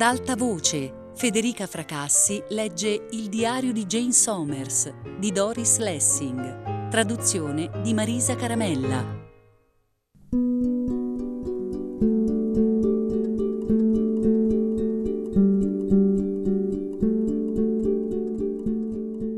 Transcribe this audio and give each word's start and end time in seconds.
Ad 0.00 0.06
alta 0.06 0.34
voce, 0.34 1.10
Federica 1.14 1.66
Fracassi 1.66 2.42
legge 2.48 3.08
Il 3.10 3.28
diario 3.28 3.70
di 3.70 3.84
Jane 3.84 4.14
Somers 4.14 4.90
di 5.18 5.30
Doris 5.30 5.76
Lessing, 5.76 6.88
traduzione 6.88 7.70
di 7.82 7.92
Marisa 7.92 8.34
Caramella. 8.34 9.04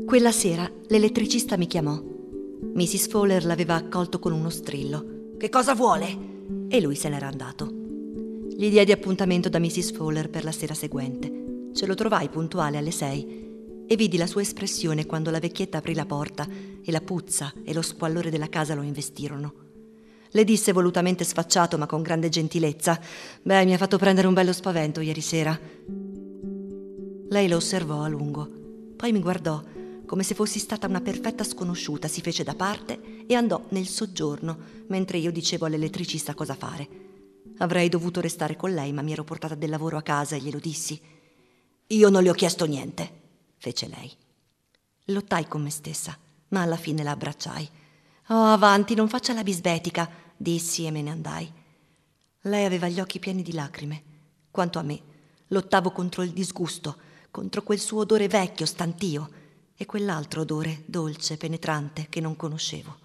Quella 0.05 0.31
sera 0.31 0.71
l'elettricista 0.87 1.57
mi 1.57 1.67
chiamò. 1.67 2.01
Mrs. 2.73 3.09
Fowler 3.09 3.43
l'aveva 3.43 3.75
accolto 3.75 4.17
con 4.17 4.31
uno 4.31 4.49
strillo. 4.49 5.33
Che 5.37 5.49
cosa 5.49 5.75
vuole? 5.75 6.67
E 6.69 6.79
lui 6.79 6.95
se 6.95 7.09
n'era 7.09 7.27
andato. 7.27 7.82
Gli 8.55 8.69
diedi 8.69 8.91
appuntamento 8.91 9.49
da 9.49 9.57
Mrs. 9.57 9.93
Fowler 9.93 10.29
per 10.29 10.43
la 10.43 10.51
sera 10.51 10.75
seguente. 10.75 11.71
Ce 11.73 11.87
lo 11.87 11.95
trovai 11.95 12.29
puntuale 12.29 12.77
alle 12.77 12.91
sei 12.91 13.85
e 13.87 13.95
vidi 13.95 14.15
la 14.15 14.27
sua 14.27 14.41
espressione 14.41 15.07
quando 15.07 15.31
la 15.31 15.39
vecchietta 15.39 15.79
aprì 15.79 15.95
la 15.95 16.05
porta 16.05 16.47
e 16.83 16.91
la 16.91 17.01
puzza 17.01 17.51
e 17.63 17.73
lo 17.73 17.81
squallore 17.81 18.29
della 18.29 18.49
casa 18.49 18.75
lo 18.75 18.83
investirono. 18.83 19.53
Le 20.29 20.43
disse 20.43 20.71
volutamente 20.71 21.23
sfacciato 21.23 21.79
ma 21.79 21.87
con 21.87 22.03
grande 22.03 22.29
gentilezza: 22.29 22.99
Beh, 23.41 23.65
mi 23.65 23.73
ha 23.73 23.77
fatto 23.77 23.97
prendere 23.97 24.27
un 24.27 24.33
bello 24.35 24.53
spavento 24.53 25.01
ieri 25.01 25.21
sera. 25.21 25.59
Lei 27.27 27.47
lo 27.47 27.55
osservò 27.55 28.03
a 28.03 28.07
lungo, 28.07 28.47
poi 28.95 29.11
mi 29.11 29.19
guardò 29.19 29.61
come 30.05 30.23
se 30.23 30.35
fossi 30.35 30.59
stata 30.59 30.85
una 30.85 31.01
perfetta 31.01 31.43
sconosciuta, 31.43 32.07
si 32.07 32.21
fece 32.21 32.43
da 32.43 32.53
parte 32.53 33.25
e 33.25 33.33
andò 33.33 33.65
nel 33.69 33.87
soggiorno, 33.87 34.57
mentre 34.87 35.17
io 35.17 35.31
dicevo 35.31 35.65
all'elettricista 35.65 36.35
cosa 36.35 36.53
fare. 36.53 37.12
Avrei 37.57 37.89
dovuto 37.89 38.21
restare 38.21 38.55
con 38.55 38.73
lei, 38.73 38.91
ma 38.91 39.01
mi 39.01 39.11
ero 39.11 39.23
portata 39.23 39.55
del 39.55 39.69
lavoro 39.69 39.97
a 39.97 40.01
casa 40.01 40.35
e 40.35 40.39
glielo 40.39 40.59
dissi. 40.59 40.99
Io 41.87 42.09
non 42.09 42.23
le 42.23 42.29
ho 42.29 42.33
chiesto 42.33 42.65
niente, 42.65 43.21
fece 43.57 43.87
lei. 43.87 44.11
Lottai 45.05 45.47
con 45.47 45.61
me 45.61 45.69
stessa, 45.69 46.17
ma 46.49 46.61
alla 46.61 46.77
fine 46.77 47.03
la 47.03 47.11
abbracciai. 47.11 47.69
Oh, 48.29 48.45
avanti, 48.45 48.95
non 48.95 49.09
faccia 49.09 49.33
la 49.33 49.43
bisbetica, 49.43 50.09
dissi 50.35 50.85
e 50.85 50.91
me 50.91 51.01
ne 51.01 51.09
andai. 51.11 51.51
Lei 52.41 52.65
aveva 52.65 52.87
gli 52.87 52.99
occhi 52.99 53.19
pieni 53.19 53.43
di 53.43 53.53
lacrime. 53.53 54.03
Quanto 54.49 54.79
a 54.79 54.81
me, 54.81 55.01
lottavo 55.47 55.91
contro 55.91 56.23
il 56.23 56.31
disgusto, 56.31 56.97
contro 57.31 57.63
quel 57.63 57.79
suo 57.79 58.01
odore 58.01 58.27
vecchio, 58.27 58.65
stantio 58.65 59.29
e 59.75 59.85
quell'altro 59.85 60.41
odore 60.41 60.83
dolce, 60.85 61.37
penetrante, 61.37 62.07
che 62.09 62.19
non 62.19 62.35
conoscevo. 62.35 63.02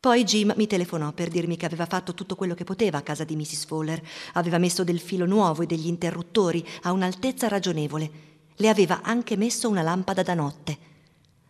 Poi 0.00 0.24
Jim 0.24 0.54
mi 0.56 0.66
telefonò 0.66 1.12
per 1.12 1.28
dirmi 1.28 1.58
che 1.58 1.66
aveva 1.66 1.84
fatto 1.84 2.14
tutto 2.14 2.34
quello 2.34 2.54
che 2.54 2.64
poteva 2.64 2.96
a 2.96 3.02
casa 3.02 3.24
di 3.24 3.36
Mrs. 3.36 3.66
Fowler, 3.66 4.02
aveva 4.32 4.56
messo 4.56 4.82
del 4.82 4.98
filo 4.98 5.26
nuovo 5.26 5.60
e 5.60 5.66
degli 5.66 5.86
interruttori 5.86 6.66
a 6.84 6.92
un'altezza 6.92 7.48
ragionevole. 7.48 8.10
Le 8.54 8.68
aveva 8.70 9.02
anche 9.02 9.36
messo 9.36 9.68
una 9.68 9.82
lampada 9.82 10.22
da 10.22 10.32
notte. 10.32 10.78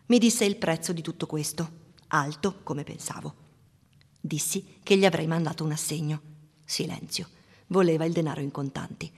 Mi 0.07 0.19
disse 0.19 0.43
il 0.43 0.57
prezzo 0.57 0.91
di 0.91 1.01
tutto 1.01 1.27
questo, 1.27 1.69
alto 2.07 2.59
come 2.63 2.83
pensavo. 2.83 3.33
Dissi 4.19 4.79
che 4.83 4.97
gli 4.97 5.05
avrei 5.05 5.27
mandato 5.27 5.63
un 5.63 5.71
assegno. 5.71 6.21
Silenzio. 6.65 7.29
Voleva 7.67 8.03
il 8.03 8.11
denaro 8.11 8.41
in 8.41 8.51
contanti. 8.51 9.09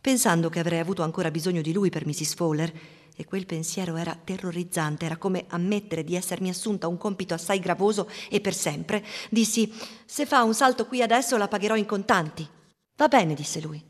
Pensando 0.00 0.48
che 0.48 0.60
avrei 0.60 0.78
avuto 0.78 1.02
ancora 1.02 1.30
bisogno 1.30 1.60
di 1.60 1.72
lui 1.72 1.90
per 1.90 2.06
Mrs. 2.06 2.34
Fowler, 2.34 2.72
e 3.20 3.26
quel 3.26 3.44
pensiero 3.44 3.96
era 3.96 4.16
terrorizzante, 4.16 5.04
era 5.04 5.18
come 5.18 5.44
ammettere 5.48 6.04
di 6.04 6.16
essermi 6.16 6.48
assunta 6.48 6.88
un 6.88 6.96
compito 6.96 7.34
assai 7.34 7.58
gravoso 7.58 8.08
e 8.30 8.40
per 8.40 8.54
sempre. 8.54 9.04
Dissi: 9.28 9.70
Se 10.06 10.24
fa 10.24 10.42
un 10.42 10.54
salto 10.54 10.86
qui 10.86 11.02
adesso 11.02 11.36
la 11.36 11.46
pagherò 11.46 11.76
in 11.76 11.84
contanti. 11.84 12.48
Va 12.96 13.08
bene, 13.08 13.34
disse 13.34 13.60
lui. 13.60 13.82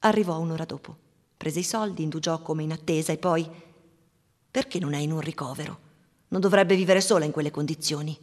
Arrivò 0.00 0.38
un'ora 0.38 0.64
dopo. 0.64 0.96
Prese 1.36 1.58
i 1.58 1.64
soldi, 1.64 2.04
indugiò 2.04 2.42
come 2.42 2.62
in 2.62 2.70
attesa 2.70 3.12
e 3.12 3.18
poi. 3.18 3.48
Perché 4.48 4.78
non 4.78 4.92
è 4.92 4.98
in 4.98 5.10
un 5.10 5.20
ricovero? 5.20 5.80
Non 6.28 6.40
dovrebbe 6.40 6.76
vivere 6.76 7.00
sola 7.00 7.24
in 7.24 7.32
quelle 7.32 7.50
condizioni. 7.50 8.16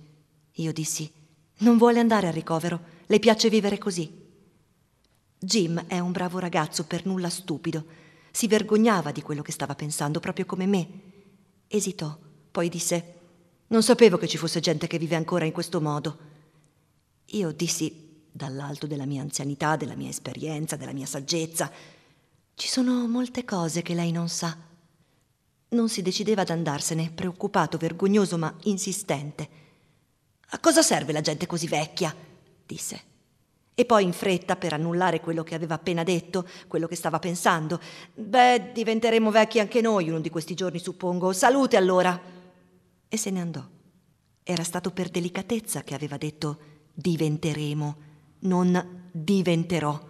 Io 0.54 0.72
dissi: 0.72 1.12
Non 1.58 1.78
vuole 1.78 2.00
andare 2.00 2.28
al 2.28 2.34
ricovero, 2.34 2.80
le 3.06 3.20
piace 3.20 3.50
vivere 3.50 3.78
così. 3.78 4.27
Jim 5.40 5.86
è 5.88 6.00
un 6.00 6.12
bravo 6.12 6.40
ragazzo, 6.40 6.86
per 6.86 7.06
nulla 7.06 7.30
stupido 7.30 8.06
si 8.38 8.48
vergognava 8.48 9.12
di 9.12 9.24
quello 9.24 9.42
che 9.42 9.52
stava 9.52 9.74
pensando, 9.74 10.20
proprio 10.20 10.46
come 10.46 10.68
me. 10.68 10.88
Esitò, 11.68 12.16
poi 12.52 12.70
disse: 12.70 13.16
Non 13.70 13.82
sapevo 13.82 14.18
che 14.18 14.28
ci 14.28 14.38
fosse 14.38 14.60
gente 14.60 14.86
che 14.86 15.00
vive 15.00 15.16
ancora 15.16 15.44
in 15.44 15.52
questo 15.52 15.82
modo. 15.82 16.18
Io 17.32 17.52
dissi, 17.52 18.26
dall'alto 18.32 18.86
della 18.86 19.08
mia 19.08 19.24
anzianità, 19.24 19.76
della 19.76 19.96
mia 19.96 20.10
esperienza, 20.10 20.76
della 20.76 20.94
mia 20.94 21.08
saggezza, 21.08 21.72
ci 22.54 22.68
sono 22.68 23.08
molte 23.08 23.44
cose 23.44 23.82
che 23.82 23.96
lei 23.96 24.12
non 24.12 24.30
sa. 24.30 24.56
Non 25.70 25.90
si 25.90 26.04
decideva 26.04 26.44
ad 26.44 26.52
andarsene, 26.52 27.10
preoccupato, 27.10 27.80
vergognoso, 27.80 28.38
ma 28.38 28.56
insistente. 28.66 29.50
A 30.50 30.60
cosa 30.60 30.84
serve 30.84 31.12
la 31.12 31.22
gente 31.22 31.48
così 31.48 31.66
vecchia? 31.68 32.16
disse. 32.68 33.16
E 33.80 33.86
poi 33.86 34.06
in 34.06 34.12
fretta, 34.12 34.56
per 34.56 34.74
annullare 34.74 35.20
quello 35.20 35.44
che 35.44 35.54
aveva 35.54 35.76
appena 35.76 36.02
detto, 36.02 36.48
quello 36.68 36.88
che 36.88 36.96
stava 36.96 37.20
pensando. 37.20 37.80
Beh, 38.16 38.72
diventeremo 38.74 39.30
vecchi 39.30 39.60
anche 39.60 39.82
noi 39.82 40.10
uno 40.10 40.20
di 40.20 40.32
questi 40.32 40.56
giorni, 40.56 40.80
suppongo. 40.80 41.32
Salute 41.32 41.78
allora. 41.78 42.20
E 43.08 43.18
se 43.18 43.30
ne 43.30 43.40
andò. 43.40 43.64
Era 44.42 44.64
stato 44.64 44.90
per 44.90 45.10
delicatezza 45.10 45.84
che 45.84 45.94
aveva 45.94 46.18
detto 46.18 46.58
diventeremo, 46.92 47.98
non 48.40 49.10
diventerò, 49.12 50.08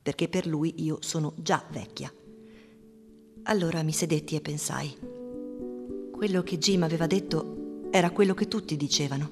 perché 0.00 0.28
per 0.28 0.46
lui 0.46 0.82
io 0.82 0.96
sono 1.00 1.34
già 1.36 1.62
vecchia. 1.68 2.10
Allora 3.42 3.82
mi 3.82 3.92
sedetti 3.92 4.34
e 4.34 4.40
pensai. 4.40 4.96
Quello 6.10 6.42
che 6.42 6.56
Jim 6.56 6.84
aveva 6.84 7.06
detto 7.06 7.88
era 7.90 8.08
quello 8.12 8.32
che 8.32 8.48
tutti 8.48 8.78
dicevano. 8.78 9.30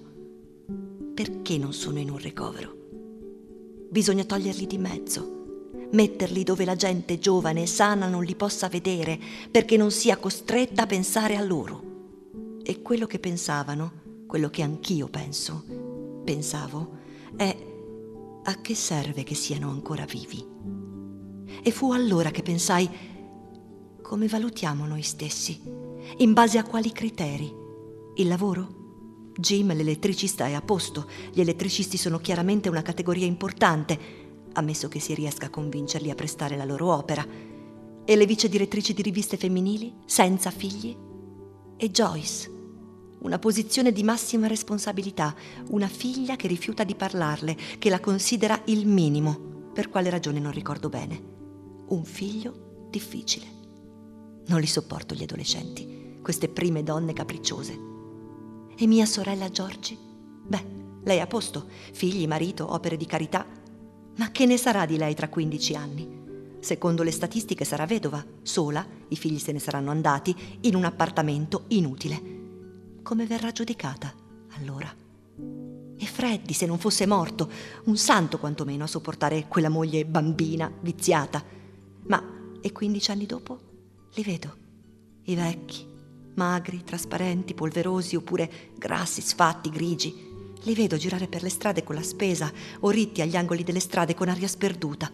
Perché 1.14 1.56
non 1.56 1.72
sono 1.72 1.98
in 1.98 2.10
un 2.10 2.18
ricovero? 2.18 2.75
Bisogna 3.88 4.24
toglierli 4.24 4.66
di 4.66 4.78
mezzo, 4.78 5.88
metterli 5.92 6.42
dove 6.42 6.64
la 6.64 6.76
gente 6.76 7.19
giovane 7.19 7.62
e 7.62 7.66
sana 7.66 8.08
non 8.08 8.24
li 8.24 8.34
possa 8.34 8.69
vedere 8.69 9.19
perché 9.50 9.76
non 9.76 9.91
sia 9.91 10.16
costretta 10.16 10.82
a 10.82 10.86
pensare 10.86 11.36
a 11.36 11.42
loro. 11.42 11.82
E 12.62 12.82
quello 12.82 13.06
che 13.06 13.19
pensavano, 13.19 13.92
quello 14.26 14.50
che 14.50 14.62
anch'io 14.62 15.08
penso, 15.08 15.64
pensavo, 16.24 16.98
è 17.36 17.56
a 18.42 18.60
che 18.60 18.74
serve 18.74 19.22
che 19.22 19.34
siano 19.34 19.70
ancora 19.70 20.04
vivi? 20.04 20.44
E 21.62 21.70
fu 21.70 21.92
allora 21.92 22.30
che 22.30 22.42
pensai, 22.42 22.88
come 24.03 24.26
valutiamo 24.28 24.86
noi 24.86 25.03
stessi? 25.03 25.60
In 26.18 26.32
base 26.32 26.58
a 26.58 26.64
quali 26.64 26.92
criteri? 26.92 27.53
Il 28.16 28.28
lavoro? 28.28 28.85
Jim, 29.36 29.74
l'elettricista, 29.74 30.47
è 30.47 30.54
a 30.54 30.62
posto. 30.62 31.08
Gli 31.32 31.41
elettricisti 31.41 31.97
sono 31.97 32.19
chiaramente 32.19 32.69
una 32.69 32.82
categoria 32.82 33.26
importante, 33.26 33.98
ammesso 34.54 34.88
che 34.88 35.00
si 35.00 35.14
riesca 35.14 35.47
a 35.47 35.50
convincerli 35.50 36.10
a 36.10 36.14
prestare 36.14 36.56
la 36.56 36.64
loro 36.64 36.92
opera. 36.92 37.26
E 38.04 38.16
le 38.16 38.26
vice 38.26 38.48
direttrici 38.48 38.94
di 38.94 39.02
riviste 39.02 39.36
femminili, 39.36 39.92
senza 40.06 40.50
figli? 40.50 40.97
E 41.76 41.91
Joyce, 41.91 42.50
una 43.20 43.38
posizione 43.38 43.92
di 43.92 44.02
massima 44.02 44.47
responsabilità, 44.47 45.34
una 45.68 45.88
figlia 45.88 46.36
che 46.36 46.48
rifiuta 46.48 46.84
di 46.84 46.94
parlarle, 46.94 47.56
che 47.78 47.91
la 47.91 48.00
considera 48.00 48.62
il 48.66 48.86
minimo, 48.86 49.70
per 49.74 49.91
quale 49.91 50.08
ragione 50.08 50.38
non 50.38 50.53
ricordo 50.53 50.88
bene. 50.88 51.34
Un 51.88 52.04
figlio 52.04 52.88
difficile. 52.91 53.47
Non 54.47 54.60
li 54.60 54.66
sopporto 54.66 55.14
gli 55.14 55.24
adolescenti, 55.24 56.18
queste 56.22 56.48
prime 56.48 56.82
donne 56.82 57.12
capricciose. 57.12 57.95
E 58.78 58.87
mia 58.87 59.06
sorella 59.06 59.48
Giorgi? 59.48 59.97
Beh, 59.98 60.64
lei 61.04 61.18
a 61.21 61.27
posto, 61.27 61.66
figli, 61.92 62.27
marito, 62.27 62.71
opere 62.74 62.98
di 62.98 63.06
carità. 63.06 63.47
Ma 64.16 64.30
che 64.30 64.45
ne 64.45 64.59
sarà 64.59 64.84
di 64.84 64.98
lei 64.98 65.15
tra 65.15 65.30
15 65.30 65.74
anni? 65.74 66.24
Secondo 66.60 67.03
le 67.03 67.10
statistiche 67.10 67.65
sarà 67.65 67.86
vedova, 67.86 68.22
sola, 68.42 68.86
i 69.09 69.16
figli 69.16 69.39
se 69.39 69.53
ne 69.53 69.60
saranno 69.60 69.91
andati, 69.91 70.36
in 70.62 70.74
un 70.74 70.84
appartamento 70.84 71.65
inutile. 71.68 72.21
Come 73.03 73.24
verrà 73.24 73.50
giudicata, 73.50 74.12
allora? 74.59 74.95
E 75.98 76.04
Freddy, 76.04 76.53
se 76.53 76.66
non 76.66 76.78
fosse 76.78 77.06
morto, 77.06 77.50
un 77.84 77.97
santo 77.97 78.39
quantomeno 78.39 78.84
a 78.84 78.89
sopportare 78.89 79.47
quella 79.48 79.71
moglie 79.71 80.04
bambina, 80.04 80.71
viziata. 80.83 81.42
Ma, 82.09 82.22
e 82.60 82.72
15 82.72 83.10
anni 83.10 83.24
dopo? 83.24 83.59
Li 84.12 84.22
vedo, 84.22 84.56
i 85.24 85.34
vecchi, 85.34 85.96
magri, 86.36 86.84
trasparenti, 86.84 87.54
polverosi 87.54 88.16
oppure 88.16 88.50
grassi, 88.77 89.21
sfatti, 89.21 89.68
grigi. 89.71 90.34
Li 90.62 90.74
vedo 90.74 90.97
girare 90.97 91.28
per 91.28 91.42
le 91.42 91.48
strade 91.48 91.84
con 91.84 91.94
la 91.94 92.03
spesa 92.03 92.50
o 92.80 92.91
ritti 92.91 93.21
agli 93.21 93.36
angoli 93.36 93.62
delle 93.62 93.80
strade 93.80 94.15
con 94.15 94.28
aria 94.28 94.48
sperduta. 94.48 95.10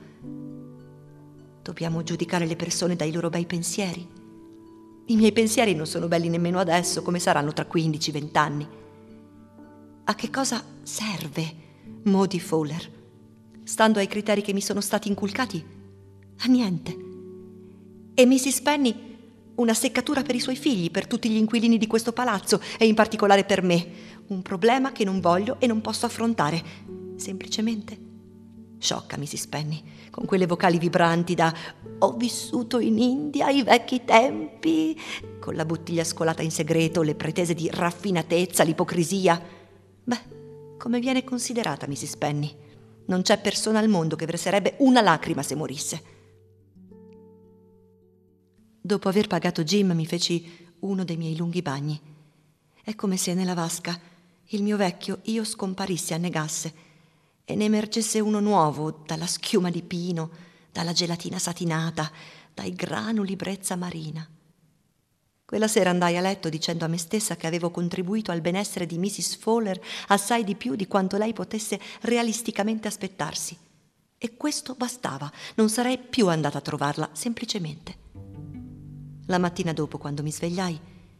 Dobbiamo 1.62 2.02
giudicare 2.02 2.46
le 2.46 2.56
persone 2.56 2.96
dai 2.96 3.12
loro 3.12 3.28
bei 3.28 3.46
pensieri. 3.46 4.06
I 5.06 5.16
miei 5.16 5.32
pensieri 5.32 5.74
non 5.74 5.86
sono 5.86 6.08
belli 6.08 6.28
nemmeno 6.28 6.58
adesso, 6.58 7.02
come 7.02 7.18
saranno 7.18 7.52
tra 7.52 7.66
15-20 7.70 8.38
anni. 8.38 8.68
A 10.04 10.14
che 10.14 10.30
cosa 10.30 10.64
serve 10.82 11.54
Modi 12.04 12.40
Fowler? 12.40 13.00
Stando 13.62 13.98
ai 13.98 14.08
criteri 14.08 14.42
che 14.42 14.52
mi 14.52 14.60
sono 14.60 14.80
stati 14.80 15.08
inculcati? 15.08 15.64
A 16.38 16.46
niente. 16.48 16.96
E 18.14 18.26
Mrs. 18.26 18.60
Penny 18.62 19.11
una 19.62 19.74
seccatura 19.74 20.22
per 20.22 20.34
i 20.34 20.40
suoi 20.40 20.56
figli, 20.56 20.90
per 20.90 21.06
tutti 21.06 21.30
gli 21.30 21.36
inquilini 21.36 21.78
di 21.78 21.86
questo 21.86 22.12
palazzo 22.12 22.60
e 22.78 22.86
in 22.86 22.94
particolare 22.94 23.44
per 23.44 23.62
me. 23.62 23.86
Un 24.26 24.42
problema 24.42 24.92
che 24.92 25.04
non 25.04 25.20
voglio 25.20 25.56
e 25.58 25.66
non 25.66 25.80
posso 25.80 26.04
affrontare. 26.04 26.62
Semplicemente 27.16 28.10
sciocca 28.78 29.16
Mrs. 29.16 29.46
Penny, 29.46 29.80
con 30.10 30.26
quelle 30.26 30.46
vocali 30.46 30.76
vibranti 30.78 31.34
da 31.34 31.54
Ho 32.00 32.12
vissuto 32.16 32.80
in 32.80 32.98
India 32.98 33.46
ai 33.46 33.62
vecchi 33.62 34.04
tempi, 34.04 34.98
con 35.38 35.54
la 35.54 35.64
bottiglia 35.64 36.02
scolata 36.02 36.42
in 36.42 36.50
segreto, 36.50 37.02
le 37.02 37.14
pretese 37.14 37.54
di 37.54 37.70
raffinatezza, 37.72 38.64
l'ipocrisia. 38.64 39.40
Beh, 40.02 40.20
come 40.78 40.98
viene 40.98 41.22
considerata 41.22 41.86
Mrs. 41.86 42.16
Penny? 42.16 42.52
Non 43.06 43.22
c'è 43.22 43.40
persona 43.40 43.78
al 43.78 43.88
mondo 43.88 44.16
che 44.16 44.26
verserebbe 44.26 44.74
una 44.78 45.00
lacrima 45.00 45.44
se 45.44 45.54
morisse. 45.54 46.11
Dopo 48.84 49.08
aver 49.08 49.28
pagato 49.28 49.62
Jim 49.62 49.92
mi 49.92 50.06
feci 50.06 50.68
uno 50.80 51.04
dei 51.04 51.16
miei 51.16 51.36
lunghi 51.36 51.62
bagni. 51.62 52.00
È 52.82 52.96
come 52.96 53.16
se 53.16 53.32
nella 53.32 53.54
vasca 53.54 53.96
il 54.46 54.62
mio 54.64 54.76
vecchio 54.76 55.20
io 55.26 55.44
scomparisse, 55.44 56.14
annegasse 56.14 56.74
e 57.44 57.54
ne 57.54 57.66
emergesse 57.66 58.18
uno 58.18 58.40
nuovo 58.40 59.04
dalla 59.06 59.28
schiuma 59.28 59.70
di 59.70 59.82
pino, 59.82 60.30
dalla 60.72 60.92
gelatina 60.92 61.38
satinata, 61.38 62.10
dai 62.52 62.72
granuli 62.74 63.36
brezza 63.36 63.76
marina. 63.76 64.28
Quella 65.44 65.68
sera 65.68 65.90
andai 65.90 66.16
a 66.16 66.20
letto 66.20 66.48
dicendo 66.48 66.84
a 66.84 66.88
me 66.88 66.98
stessa 66.98 67.36
che 67.36 67.46
avevo 67.46 67.70
contribuito 67.70 68.32
al 68.32 68.40
benessere 68.40 68.84
di 68.84 68.98
Mrs. 68.98 69.36
Fowler 69.36 69.80
assai 70.08 70.42
di 70.42 70.56
più 70.56 70.74
di 70.74 70.88
quanto 70.88 71.16
lei 71.16 71.32
potesse 71.32 71.78
realisticamente 72.00 72.88
aspettarsi. 72.88 73.56
E 74.18 74.36
questo 74.36 74.74
bastava, 74.74 75.30
non 75.54 75.68
sarei 75.68 75.98
più 75.98 76.26
andata 76.26 76.58
a 76.58 76.62
trovarla, 76.62 77.10
semplicemente. 77.12 78.51
La 79.26 79.38
mattina 79.38 79.72
dopo, 79.72 79.98
quando 79.98 80.22
mi 80.22 80.32
svegliai, 80.32 80.78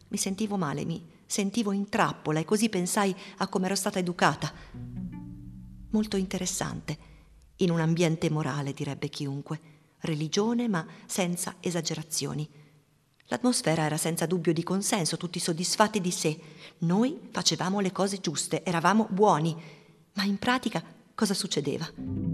mi 0.09 0.17
sentivo 0.17 0.57
male, 0.57 0.85
mi 0.85 1.03
sentivo 1.25 1.71
in 1.71 1.89
trappola 1.89 2.39
e 2.39 2.45
così 2.45 2.69
pensai 2.69 3.15
a 3.37 3.47
come 3.47 3.65
ero 3.65 3.75
stata 3.75 3.99
educata. 3.99 4.51
Molto 5.89 6.17
interessante, 6.17 6.97
in 7.57 7.71
un 7.71 7.79
ambiente 7.79 8.29
morale, 8.29 8.73
direbbe 8.73 9.09
chiunque, 9.09 9.59
religione 9.99 10.67
ma 10.67 10.85
senza 11.05 11.55
esagerazioni. 11.59 12.47
L'atmosfera 13.27 13.83
era 13.83 13.97
senza 13.97 14.25
dubbio 14.25 14.53
di 14.53 14.63
consenso, 14.63 15.17
tutti 15.17 15.39
soddisfatti 15.39 16.01
di 16.01 16.11
sé. 16.11 16.39
Noi 16.79 17.19
facevamo 17.31 17.79
le 17.79 17.91
cose 17.91 18.19
giuste, 18.19 18.63
eravamo 18.63 19.07
buoni, 19.09 19.55
ma 20.13 20.23
in 20.23 20.37
pratica 20.37 20.83
cosa 21.15 21.33
succedeva? 21.33 22.32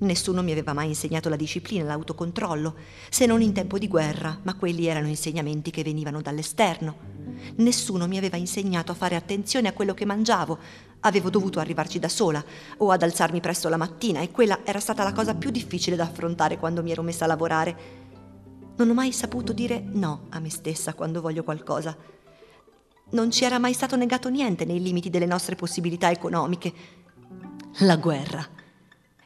Nessuno 0.00 0.42
mi 0.42 0.50
aveva 0.50 0.72
mai 0.72 0.88
insegnato 0.88 1.28
la 1.28 1.36
disciplina, 1.36 1.84
l'autocontrollo, 1.84 2.74
se 3.10 3.26
non 3.26 3.42
in 3.42 3.52
tempo 3.52 3.76
di 3.76 3.86
guerra, 3.86 4.38
ma 4.42 4.54
quelli 4.54 4.86
erano 4.86 5.08
insegnamenti 5.08 5.70
che 5.70 5.82
venivano 5.82 6.22
dall'esterno. 6.22 6.96
Nessuno 7.56 8.06
mi 8.06 8.16
aveva 8.16 8.38
insegnato 8.38 8.92
a 8.92 8.94
fare 8.94 9.14
attenzione 9.14 9.68
a 9.68 9.74
quello 9.74 9.92
che 9.92 10.06
mangiavo. 10.06 10.58
Avevo 11.00 11.28
dovuto 11.28 11.60
arrivarci 11.60 11.98
da 11.98 12.08
sola 12.08 12.42
o 12.78 12.90
ad 12.90 13.02
alzarmi 13.02 13.40
presto 13.40 13.68
la 13.68 13.76
mattina 13.76 14.20
e 14.20 14.30
quella 14.30 14.60
era 14.64 14.80
stata 14.80 15.04
la 15.04 15.12
cosa 15.12 15.34
più 15.34 15.50
difficile 15.50 15.96
da 15.96 16.04
affrontare 16.04 16.56
quando 16.56 16.82
mi 16.82 16.92
ero 16.92 17.02
messa 17.02 17.26
a 17.26 17.28
lavorare. 17.28 17.76
Non 18.76 18.88
ho 18.88 18.94
mai 18.94 19.12
saputo 19.12 19.52
dire 19.52 19.82
no 19.86 20.28
a 20.30 20.40
me 20.40 20.48
stessa 20.48 20.94
quando 20.94 21.20
voglio 21.20 21.44
qualcosa. 21.44 21.94
Non 23.10 23.30
ci 23.30 23.44
era 23.44 23.58
mai 23.58 23.74
stato 23.74 23.96
negato 23.96 24.30
niente 24.30 24.64
nei 24.64 24.80
limiti 24.80 25.10
delle 25.10 25.26
nostre 25.26 25.56
possibilità 25.56 26.10
economiche. 26.10 26.72
La 27.80 27.96
guerra 27.96 28.59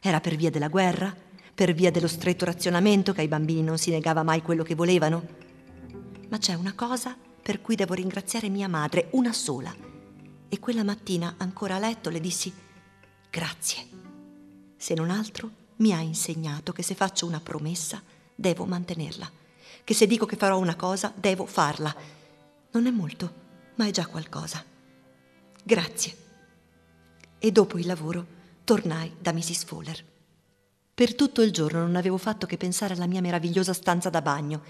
era 0.07 0.19
per 0.19 0.35
via 0.35 0.51
della 0.51 0.67
guerra? 0.67 1.15
Per 1.55 1.73
via 1.73 1.89
dello 1.89 2.07
stretto 2.07 2.45
razionamento 2.45 3.11
che 3.11 3.21
ai 3.21 3.27
bambini 3.27 3.63
non 3.63 3.79
si 3.79 3.89
negava 3.89 4.21
mai 4.21 4.43
quello 4.43 4.61
che 4.61 4.75
volevano? 4.75 5.25
Ma 6.29 6.37
c'è 6.37 6.53
una 6.53 6.73
cosa 6.75 7.17
per 7.41 7.59
cui 7.59 7.75
devo 7.75 7.95
ringraziare 7.95 8.49
mia 8.49 8.67
madre, 8.67 9.07
una 9.11 9.33
sola. 9.33 9.73
E 10.47 10.59
quella 10.59 10.83
mattina, 10.83 11.33
ancora 11.37 11.75
a 11.75 11.79
letto, 11.79 12.11
le 12.11 12.19
dissi 12.19 12.53
grazie. 13.31 13.87
Se 14.77 14.93
non 14.93 15.09
altro, 15.09 15.49
mi 15.77 15.91
ha 15.91 16.01
insegnato 16.01 16.71
che 16.71 16.83
se 16.83 16.93
faccio 16.93 17.25
una 17.25 17.39
promessa, 17.39 17.99
devo 18.35 18.65
mantenerla. 18.65 19.31
Che 19.83 19.93
se 19.95 20.05
dico 20.05 20.27
che 20.27 20.35
farò 20.35 20.59
una 20.59 20.75
cosa, 20.75 21.11
devo 21.15 21.47
farla. 21.47 21.93
Non 22.71 22.85
è 22.85 22.91
molto, 22.91 23.33
ma 23.75 23.87
è 23.87 23.91
già 23.91 24.05
qualcosa. 24.05 24.63
Grazie. 25.63 26.17
E 27.39 27.51
dopo 27.51 27.79
il 27.79 27.87
lavoro 27.87 28.34
tornai 28.65 29.15
da 29.19 29.31
Mrs. 29.31 29.63
Fowler. 29.63 30.03
Per 30.93 31.15
tutto 31.15 31.41
il 31.41 31.51
giorno 31.51 31.79
non 31.79 31.95
avevo 31.95 32.17
fatto 32.17 32.45
che 32.45 32.57
pensare 32.57 32.95
alla 32.95 33.05
mia 33.05 33.21
meravigliosa 33.21 33.73
stanza 33.73 34.09
da 34.09 34.21
bagno, 34.21 34.63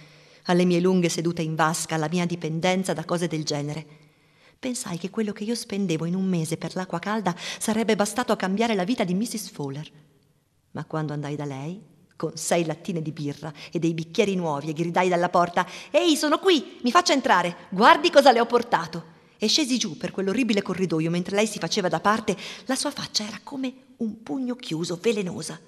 alle 0.44 0.65
mie 0.65 0.81
lunghe 0.81 1.09
sedute 1.09 1.42
in 1.42 1.56
vasca, 1.56 1.95
alla 1.95 2.09
mia 2.09 2.25
dipendenza 2.25 2.94
da 2.94 3.06
cose 3.06 3.27
del 3.27 3.45
genere. 3.45 3.86
Pensai 4.59 4.97
che 4.97 5.09
quello 5.09 5.31
che 5.31 5.45
io 5.45 5.56
spendevo 5.56 6.06
in 6.06 6.13
un 6.13 6.25
mese 6.25 6.57
per 6.57 6.75
l'acqua 6.75 7.00
calda 7.00 7.33
sarebbe 7.57 7.95
bastato 7.95 8.33
a 8.33 8.36
cambiare 8.38 8.75
la 8.75 8.83
vita 8.83 9.03
di 9.03 9.13
Mrs. 9.13 9.50
Fowler. 9.50 9.89
Ma 10.71 10.83
quando 10.86 11.13
andai 11.13 11.38
da 11.38 11.45
lei, 11.45 11.81
con 12.18 12.36
sei 12.36 12.65
lattine 12.65 13.01
di 13.01 13.12
birra 13.12 13.53
e 13.71 13.80
dei 13.80 13.94
bicchieri 13.94 14.36
nuovi, 14.36 14.69
e 14.69 14.74
gridai 14.74 15.07
dalla 15.07 15.30
porta: 15.30 15.65
Ehi, 15.89 16.18
sono 16.18 16.39
qui! 16.39 16.80
Mi 16.83 16.91
faccia 16.91 17.13
entrare! 17.13 17.56
Guardi 17.69 18.09
cosa 18.09 18.31
le 18.31 18.41
ho 18.41 18.45
portato! 18.45 19.13
E 19.37 19.47
scesi 19.47 19.77
giù 19.77 19.97
per 19.97 20.11
quell'orribile 20.11 20.61
corridoio 20.61 21.09
mentre 21.09 21.35
lei 21.35 21.47
si 21.47 21.59
faceva 21.59 21.87
da 21.87 21.99
parte, 21.99 22.35
la 22.65 22.75
sua 22.75 22.91
faccia 22.91 23.25
era 23.25 23.39
come 23.43 23.73
un 23.97 24.23
pugno 24.23 24.55
chiuso, 24.55 24.99
velenosa. 25.01 25.59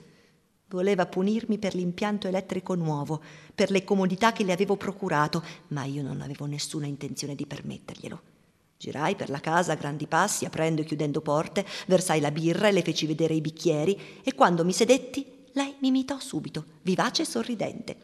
Voleva 0.70 1.06
punirmi 1.06 1.58
per 1.58 1.76
l'impianto 1.76 2.28
elettrico 2.28 2.76
nuovo, 2.76 3.22
per 3.56 3.72
le 3.72 3.84
comodità 3.84 4.34
che 4.34 4.44
le 4.44 4.52
avevo 4.52 4.76
procurato, 4.76 5.44
ma 5.70 5.86
io 5.86 6.04
non 6.04 6.22
avevo 6.22 6.46
nessuna 6.46 6.86
intenzione 6.86 7.36
di 7.36 7.46
permetterglielo. 7.46 8.22
Girai 8.78 9.16
per 9.16 9.30
la 9.30 9.40
casa 9.40 9.72
a 9.72 9.76
grandi 9.76 10.08
passi, 10.08 10.46
aprendo 10.46 10.82
e 10.82 10.86
chiudendo 10.86 11.22
porte, 11.22 11.66
versai 11.88 12.20
la 12.20 12.32
birra 12.32 12.68
e 12.68 12.72
le 12.72 12.84
feci 12.84 13.06
vedere 13.06 13.34
i 13.34 13.42
bicchieri, 13.42 14.00
e 14.24 14.36
quando 14.36 14.66
mi 14.66 14.74
sedetti, 14.74 15.26
lei 15.54 15.74
mi 15.80 15.88
imitò 15.88 16.20
subito, 16.20 16.66
vivace 16.84 17.24
e 17.24 17.26
sorridente. 17.26 17.98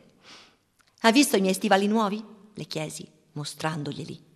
Ha 1.01 1.12
visto 1.12 1.36
i 1.36 1.42
miei 1.42 1.54
stivali 1.54 1.88
nuovi? 1.88 2.24
le 2.54 2.66
chiesi, 2.66 3.06
mostrandoglieli. 3.33 4.32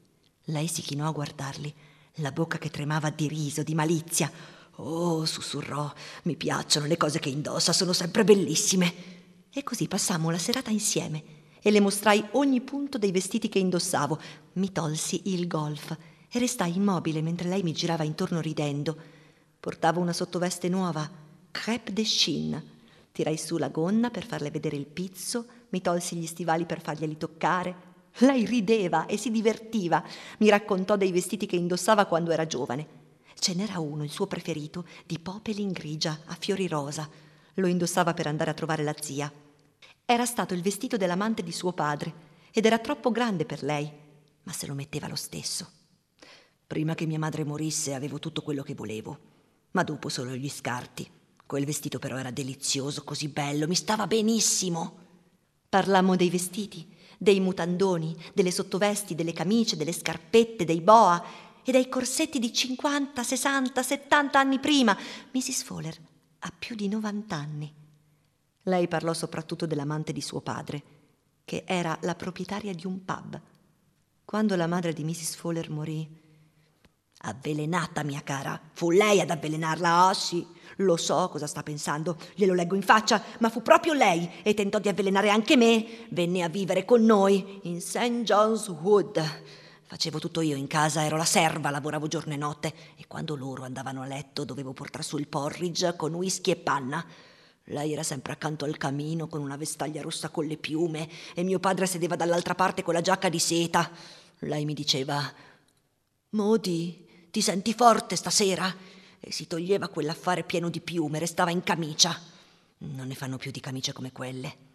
Lei 0.50 0.68
si 0.68 0.82
chinò 0.82 1.08
a 1.08 1.12
guardarli, 1.12 1.74
la 2.16 2.32
bocca 2.32 2.58
che 2.58 2.70
tremava 2.70 3.10
di 3.10 3.28
riso, 3.28 3.64
di 3.64 3.76
malizia. 3.76 4.32
Oh, 4.76 5.26
sussurrò, 5.26 5.92
mi 6.24 6.38
piacciono 6.38 6.86
le 6.86 6.96
cose 6.96 7.20
che 7.20 7.28
indossa, 7.28 7.74
sono 7.74 7.92
sempre 7.92 8.24
bellissime. 8.24 8.94
E 9.52 9.64
così 9.64 9.88
passammo 9.90 10.30
la 10.30 10.38
serata 10.38 10.70
insieme 10.70 11.36
e 11.62 11.70
le 11.70 11.82
mostrai 11.82 12.24
ogni 12.32 12.62
punto 12.62 12.98
dei 12.98 13.12
vestiti 13.12 13.50
che 13.50 13.60
indossavo. 13.60 14.20
Mi 14.54 14.72
tolsi 14.72 15.24
il 15.26 15.48
golf 15.48 15.98
e 16.32 16.40
restai 16.40 16.78
immobile 16.78 17.22
mentre 17.22 17.50
lei 17.50 17.62
mi 17.62 17.74
girava 17.74 18.06
intorno 18.06 18.40
ridendo. 18.40 18.96
Portavo 19.60 20.00
una 20.00 20.14
sottoveste 20.14 20.70
nuova, 20.70 21.10
crêpe 21.52 21.92
de 21.92 22.04
Chine. 22.04 22.76
Tirai 23.12 23.38
su 23.38 23.58
la 23.58 23.68
gonna 23.68 24.10
per 24.12 24.26
farle 24.26 24.50
vedere 24.50 24.78
il 24.78 24.86
pizzo, 24.86 25.46
mi 25.70 25.82
tolsi 25.82 26.16
gli 26.16 26.26
stivali 26.26 26.66
per 26.66 26.80
farglieli 26.80 27.18
toccare, 27.18 27.87
lei 28.20 28.46
rideva 28.46 29.06
e 29.06 29.18
si 29.18 29.30
divertiva. 29.30 30.04
Mi 30.40 30.50
raccontò 30.50 30.96
dei 30.96 31.12
vestiti 31.12 31.46
che 31.46 31.56
indossava 31.56 32.06
quando 32.06 32.32
era 32.32 32.48
giovane. 32.48 33.06
Ce 33.40 33.54
n'era 33.54 33.80
uno, 33.80 34.04
il 34.04 34.10
suo 34.10 34.28
preferito, 34.28 34.86
di 35.06 35.20
popelin 35.20 35.72
grigia 35.72 36.20
a 36.26 36.36
fiori 36.40 36.68
rosa. 36.68 37.08
Lo 37.56 37.68
indossava 37.68 38.14
per 38.14 38.28
andare 38.28 38.50
a 38.50 38.56
trovare 38.56 38.84
la 38.84 38.96
zia. 39.00 39.32
Era 40.06 40.26
stato 40.26 40.54
il 40.54 40.62
vestito 40.62 40.98
dell'amante 40.98 41.44
di 41.44 41.52
suo 41.52 41.74
padre 41.74 42.26
ed 42.52 42.66
era 42.66 42.80
troppo 42.80 43.12
grande 43.12 43.46
per 43.46 43.62
lei, 43.62 43.92
ma 44.44 44.52
se 44.52 44.66
lo 44.66 44.74
metteva 44.74 45.08
lo 45.08 45.16
stesso. 45.16 45.70
Prima 46.66 46.96
che 46.96 47.06
mia 47.06 47.20
madre 47.20 47.44
morisse 47.44 47.94
avevo 47.94 48.20
tutto 48.20 48.42
quello 48.42 48.64
che 48.64 48.74
volevo, 48.74 49.20
ma 49.72 49.84
dopo 49.84 50.10
solo 50.10 50.36
gli 50.36 50.50
scarti. 50.50 51.10
Quel 51.46 51.66
vestito 51.66 52.00
però 52.00 52.18
era 52.18 52.32
delizioso, 52.32 53.04
così 53.04 53.30
bello, 53.30 53.68
mi 53.68 53.76
stava 53.76 54.08
benissimo. 54.08 55.06
Parlammo 55.70 56.16
dei 56.16 56.30
vestiti 56.30 56.96
dei 57.18 57.40
mutandoni, 57.40 58.16
delle 58.34 58.52
sottovesti, 58.52 59.16
delle 59.16 59.34
camicie, 59.34 59.76
delle 59.76 59.92
scarpette, 59.92 60.66
dei 60.66 60.82
boa 60.82 61.24
e 61.64 61.72
dei 61.72 61.90
corsetti 61.90 62.40
di 62.40 62.54
50, 62.54 63.24
60, 63.24 63.84
70 63.84 64.40
anni 64.40 64.60
prima. 64.60 64.98
Mrs. 65.32 65.64
Fowler 65.64 65.98
ha 66.40 66.54
più 66.58 66.76
di 66.76 66.88
90 66.88 67.36
anni. 67.36 67.74
Lei 68.64 68.88
parlò 68.88 69.14
soprattutto 69.14 69.66
dell'amante 69.66 70.12
di 70.14 70.22
suo 70.22 70.42
padre, 70.42 70.84
che 71.44 71.64
era 71.66 71.98
la 72.02 72.16
proprietaria 72.16 72.74
di 72.74 72.86
un 72.86 73.04
pub. 73.04 73.42
Quando 74.24 74.56
la 74.56 74.68
madre 74.68 74.94
di 74.94 75.04
Mrs. 75.04 75.36
Fowler 75.36 75.70
morì, 75.70 76.08
Avvelenata, 77.20 78.04
mia 78.04 78.22
cara. 78.22 78.60
Fu 78.74 78.92
lei 78.92 79.20
ad 79.20 79.30
avvelenarla, 79.30 80.08
ah 80.08 80.14
sì. 80.14 80.46
Lo 80.82 80.96
so 80.96 81.28
cosa 81.30 81.48
sta 81.48 81.64
pensando, 81.64 82.18
glielo 82.36 82.54
leggo 82.54 82.76
in 82.76 82.84
faccia, 82.84 83.24
ma 83.40 83.50
fu 83.50 83.64
proprio 83.64 83.94
lei 83.94 84.30
e 84.44 84.54
tentò 84.54 84.78
di 84.78 84.90
avvelenare 84.90 85.30
anche 85.30 85.58
me. 85.58 86.08
Venne 86.10 86.44
a 86.44 86.50
vivere 86.50 86.86
con 86.86 87.04
noi 87.04 87.62
in 87.64 87.82
St. 87.82 88.22
John's 88.22 88.68
Wood. 88.68 89.20
Facevo 89.90 90.20
tutto 90.20 90.42
io 90.42 90.56
in 90.56 90.68
casa, 90.68 91.04
ero 91.04 91.18
la 91.18 91.26
serva, 91.26 91.72
lavoravo 91.72 92.08
giorno 92.08 92.34
e 92.34 92.38
notte 92.38 92.74
e 92.98 93.08
quando 93.08 93.36
loro 93.36 93.64
andavano 93.64 94.02
a 94.02 94.06
letto 94.06 94.44
dovevo 94.44 94.74
portare 94.74 95.04
su 95.04 95.18
il 95.18 95.28
porridge 95.28 95.96
con 95.96 96.14
whisky 96.14 96.52
e 96.52 96.58
panna. 96.58 97.04
Lei 97.70 97.94
era 97.94 98.04
sempre 98.04 98.34
accanto 98.34 98.66
al 98.66 98.78
camino 98.78 99.28
con 99.28 99.42
una 99.42 99.56
vestaglia 99.56 100.02
rossa 100.02 100.30
con 100.30 100.46
le 100.46 100.58
piume 100.58 101.10
e 101.34 101.44
mio 101.44 101.60
padre 101.60 101.86
sedeva 101.88 102.16
dall'altra 102.16 102.54
parte 102.54 102.84
con 102.84 102.94
la 102.94 103.02
giacca 103.02 103.30
di 103.30 103.40
seta. 103.40 103.90
Lei 104.40 104.66
mi 104.66 104.74
diceva: 104.74 105.24
Modi, 106.32 107.07
ti 107.32 107.42
senti 107.42 107.74
forte 107.74 108.16
stasera? 108.16 108.74
E 109.20 109.32
si 109.32 109.48
toglieva 109.48 109.88
quell'affare 109.88 110.44
pieno 110.44 110.70
di 110.70 110.80
piume, 110.80 111.20
restava 111.20 111.52
in 111.52 111.64
camicia. 111.64 112.20
Non 112.80 113.08
ne 113.08 113.16
fanno 113.16 113.38
più 113.38 113.52
di 113.52 113.60
camicie 113.60 113.94
come 113.94 114.12
quelle. 114.12 114.66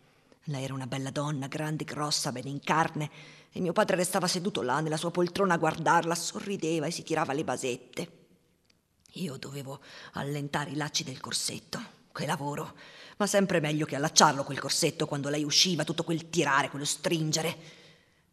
Lei 0.46 0.64
era 0.64 0.74
una 0.74 0.88
bella 0.88 1.10
donna, 1.10 1.46
grande, 1.46 1.84
grossa, 1.84 2.32
bene 2.32 2.50
in 2.50 2.60
carne, 2.60 3.10
e 3.52 3.60
mio 3.60 3.72
padre 3.72 3.94
restava 3.94 4.26
seduto 4.26 4.62
là 4.62 4.80
nella 4.80 4.96
sua 4.96 5.12
poltrona 5.12 5.54
a 5.54 5.58
guardarla, 5.58 6.14
sorrideva 6.16 6.86
e 6.86 6.90
si 6.90 7.04
tirava 7.04 7.32
le 7.32 7.44
basette. 7.44 8.20
Io 9.16 9.36
dovevo 9.36 9.80
allentare 10.12 10.70
i 10.70 10.76
lacci 10.76 11.04
del 11.04 11.20
corsetto. 11.20 12.00
Che 12.12 12.26
lavoro! 12.26 12.74
Ma 13.18 13.26
sempre 13.26 13.60
meglio 13.60 13.86
che 13.86 13.94
allacciarlo 13.94 14.42
quel 14.42 14.58
corsetto 14.58 15.06
quando 15.06 15.28
lei 15.28 15.44
usciva, 15.44 15.84
tutto 15.84 16.02
quel 16.02 16.28
tirare, 16.28 16.70
quello 16.70 16.84
stringere. 16.84 17.48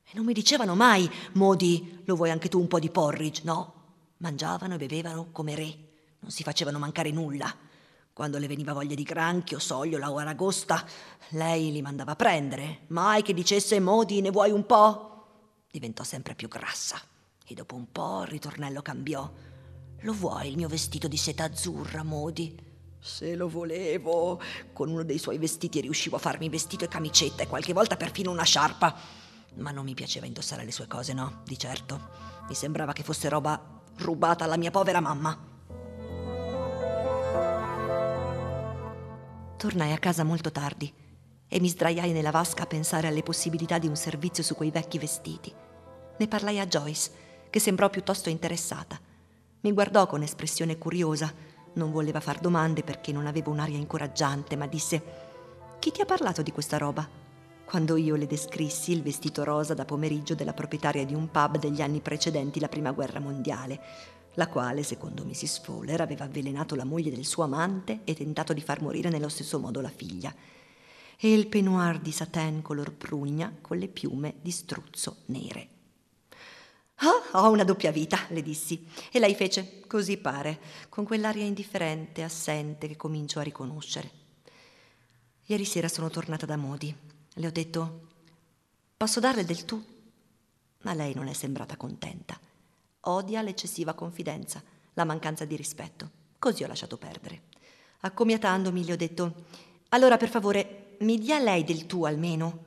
E 0.04 0.12
non 0.14 0.26
mi 0.26 0.34
dicevano 0.34 0.74
mai, 0.74 1.10
Modi, 1.34 2.02
lo 2.06 2.16
vuoi 2.16 2.32
anche 2.32 2.50
tu 2.50 2.60
un 2.60 2.68
po' 2.68 2.80
di 2.80 2.90
porridge? 2.90 3.42
No, 3.44 3.78
mangiavano 4.20 4.76
e 4.76 4.78
bevevano 4.78 5.32
come 5.32 5.56
re, 5.56 5.78
non 6.20 6.32
si 6.32 6.44
facevano 6.44 6.80
mancare 6.80 7.12
nulla. 7.12 7.54
Quando 8.14 8.38
le 8.38 8.48
veniva 8.48 8.74
voglia 8.74 8.96
di 8.96 9.04
granchio, 9.04 9.60
sogliola 9.60 10.12
o 10.12 10.18
aragosta, 10.18 10.86
lei 11.30 11.72
li 11.72 11.82
mandava 11.82 12.12
a 12.12 12.16
prendere. 12.16 12.82
Mai 12.88 13.22
che 13.22 13.34
dicesse, 13.34 13.80
Modi, 13.80 14.20
ne 14.20 14.30
vuoi 14.30 14.52
un 14.52 14.66
po'? 14.66 15.64
Diventò 15.72 16.04
sempre 16.04 16.36
più 16.36 16.50
grassa 16.50 17.00
e 17.48 17.54
dopo 17.54 17.76
un 17.76 17.90
po' 17.92 18.24
il 18.24 18.28
ritornello 18.28 18.82
cambiò. 18.82 19.32
Lo 20.02 20.14
vuoi 20.14 20.50
il 20.50 20.58
mio 20.58 20.68
vestito 20.68 21.08
di 21.08 21.16
seta 21.16 21.46
azzurra, 21.46 22.04
Modi? 22.04 22.58
Se 23.00 23.36
lo 23.36 23.48
volevo. 23.48 24.42
Con 24.74 24.90
uno 24.90 25.04
dei 25.04 25.18
suoi 25.18 25.38
vestiti 25.38 25.80
riuscivo 25.80 26.18
a 26.18 26.20
farmi 26.20 26.50
vestito 26.50 26.84
e 26.84 26.90
camicetta 26.90 27.44
e 27.44 27.48
qualche 27.48 27.72
volta 27.72 27.96
perfino 27.96 28.32
una 28.32 28.44
sciarpa. 28.44 28.98
Ma 29.56 29.72
non 29.72 29.86
mi 29.86 29.94
piaceva 29.94 30.26
indossare 30.26 30.66
le 30.66 30.72
sue 30.74 30.88
cose, 30.88 31.14
no, 31.14 31.42
di 31.46 31.58
certo. 31.58 32.10
Mi 32.50 32.56
sembrava 32.56 32.92
che 32.92 33.04
fosse 33.04 33.30
roba 33.30 33.78
rubata 34.00 34.44
alla 34.44 34.58
mia 34.58 34.72
povera 34.72 35.00
mamma. 35.00 35.48
Tornai 39.58 39.91
a 39.91 39.98
casa 39.98 40.24
molto 40.24 40.51
tardi 40.51 40.91
e 41.48 41.60
mi 41.60 41.68
sdraiai 41.68 42.12
nella 42.12 42.32
vasca 42.32 42.63
a 42.63 42.68
pensare 42.68 43.08
alle 43.08 43.24
possibilità 43.24 43.77
di 43.77 43.88
un 43.88 43.96
servizio 43.96 44.44
su 44.44 44.56
quei 44.56 44.72
vecchi 44.72 45.00
vestiti. 45.00 45.53
Ne 46.18 46.27
parlai 46.27 46.60
a 46.60 46.68
Joyce, 46.68 47.12
che 47.50 47.60
sembrò 47.60 47.89
piuttosto 47.89 48.29
interessata. 48.29 49.00
Mi 49.62 49.74
guardò 49.74 50.08
con 50.08 50.22
espressione 50.22 50.77
curiosa 50.77 51.34
non 51.74 51.91
voleva 51.91 52.20
far 52.20 52.39
domande 52.39 52.84
perché 52.84 53.12
non 53.12 53.27
aveva 53.27 53.50
un'aria 53.50 53.77
incoraggiante, 53.77 54.56
ma 54.56 54.68
disse 54.68 55.01
Chi 55.79 55.91
ti 55.91 56.01
ha 56.01 56.06
parlato 56.06 56.41
di 56.41 56.51
questa 56.51 56.77
roba? 56.77 57.19
Quando 57.70 57.98
io 57.98 58.16
le 58.16 58.26
descrissi 58.26 58.94
il 58.94 59.04
vestito 59.04 59.44
rosa 59.44 59.76
da 59.76 59.86
pomeriggio 59.86 60.34
della 60.34 60.56
proprietaria 60.56 61.06
di 61.06 61.14
un 61.14 61.30
pub 61.30 61.60
degli 61.60 61.82
anni 61.82 62.00
precedenti 62.00 62.60
la 62.60 62.68
Prima 62.68 62.90
Guerra 62.94 63.20
Mondiale, 63.20 63.80
la 64.34 64.48
quale, 64.48 64.82
secondo 64.82 65.24
Mrs. 65.24 65.60
Fowler, 65.60 66.02
aveva 66.02 66.26
avvelenato 66.26 66.74
la 66.74 66.84
moglie 66.84 67.12
del 67.12 67.26
suo 67.26 67.44
amante 67.44 68.00
e 68.06 68.16
tentato 68.16 68.54
di 68.54 68.62
far 68.62 68.82
morire 68.82 69.10
nello 69.10 69.30
stesso 69.30 69.60
modo 69.60 69.82
la 69.82 69.92
figlia, 69.96 70.34
e 71.16 71.32
il 71.32 71.46
peignoir 71.46 72.00
di 72.00 72.12
satin 72.12 72.64
color 72.64 72.92
prugna 72.92 73.56
con 73.62 73.78
le 73.78 73.88
piume 73.88 74.38
di 74.42 74.50
struzzo 74.50 75.18
nere. 75.28 75.68
Ah, 76.96 77.44
ho 77.44 77.52
una 77.52 77.64
doppia 77.64 77.92
vita, 77.92 78.18
le 78.30 78.42
dissi. 78.42 78.84
E 79.12 79.20
lei 79.20 79.36
fece, 79.36 79.82
così 79.86 80.18
pare, 80.18 80.60
con 80.90 81.06
quell'aria 81.06 81.46
indifferente, 81.46 82.24
assente 82.24 82.88
che 82.88 82.96
comincio 82.96 83.38
a 83.38 83.44
riconoscere. 83.44 84.10
Ieri 85.46 85.66
sera 85.66 85.88
sono 85.88 86.10
tornata 86.10 86.48
da 86.48 86.58
Modi. 86.58 87.18
Le 87.39 87.48
ho 87.48 87.51
detto, 87.51 88.08
posso 88.98 89.22
darle 89.22 89.46
del 89.46 89.63
tu? 89.63 89.81
Ma 90.81 90.93
lei 90.93 91.13
non 91.13 91.29
è 91.29 91.34
sembrata 91.34 91.77
contenta. 91.77 92.38
Odia 93.01 93.41
l'eccessiva 93.41 93.93
confidenza, 93.93 94.62
la 94.93 95.05
mancanza 95.05 95.46
di 95.46 95.55
rispetto. 95.55 96.12
Così 96.38 96.63
ho 96.63 96.67
lasciato 96.67 96.98
perdere. 96.98 97.43
Accomiatandomi 98.01 98.84
le 98.84 98.91
ho 98.91 98.98
detto, 98.98 99.46
allora 99.89 100.17
per 100.17 100.27
favore 100.27 100.98
mi 101.00 101.17
dia 101.17 101.39
lei 101.39 101.63
del 101.63 101.86
tu 101.86 102.03
almeno. 102.03 102.65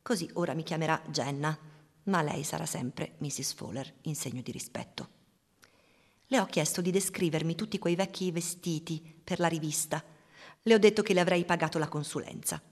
Così 0.00 0.30
ora 0.32 0.54
mi 0.54 0.62
chiamerà 0.62 1.02
Jenna 1.08 1.56
ma 2.04 2.22
lei 2.22 2.44
sarà 2.44 2.64
sempre 2.64 3.16
Mrs. 3.18 3.52
Fowler 3.52 3.92
in 4.02 4.16
segno 4.16 4.40
di 4.40 4.52
rispetto. 4.52 5.08
Le 6.28 6.40
ho 6.40 6.46
chiesto 6.46 6.80
di 6.80 6.90
descrivermi 6.90 7.54
tutti 7.54 7.78
quei 7.78 7.94
vecchi 7.94 8.30
vestiti 8.30 9.20
per 9.22 9.38
la 9.38 9.48
rivista. 9.48 10.02
Le 10.62 10.74
ho 10.74 10.78
detto 10.78 11.02
che 11.02 11.12
le 11.12 11.20
avrei 11.20 11.44
pagato 11.44 11.78
la 11.78 11.88
consulenza. 11.88 12.62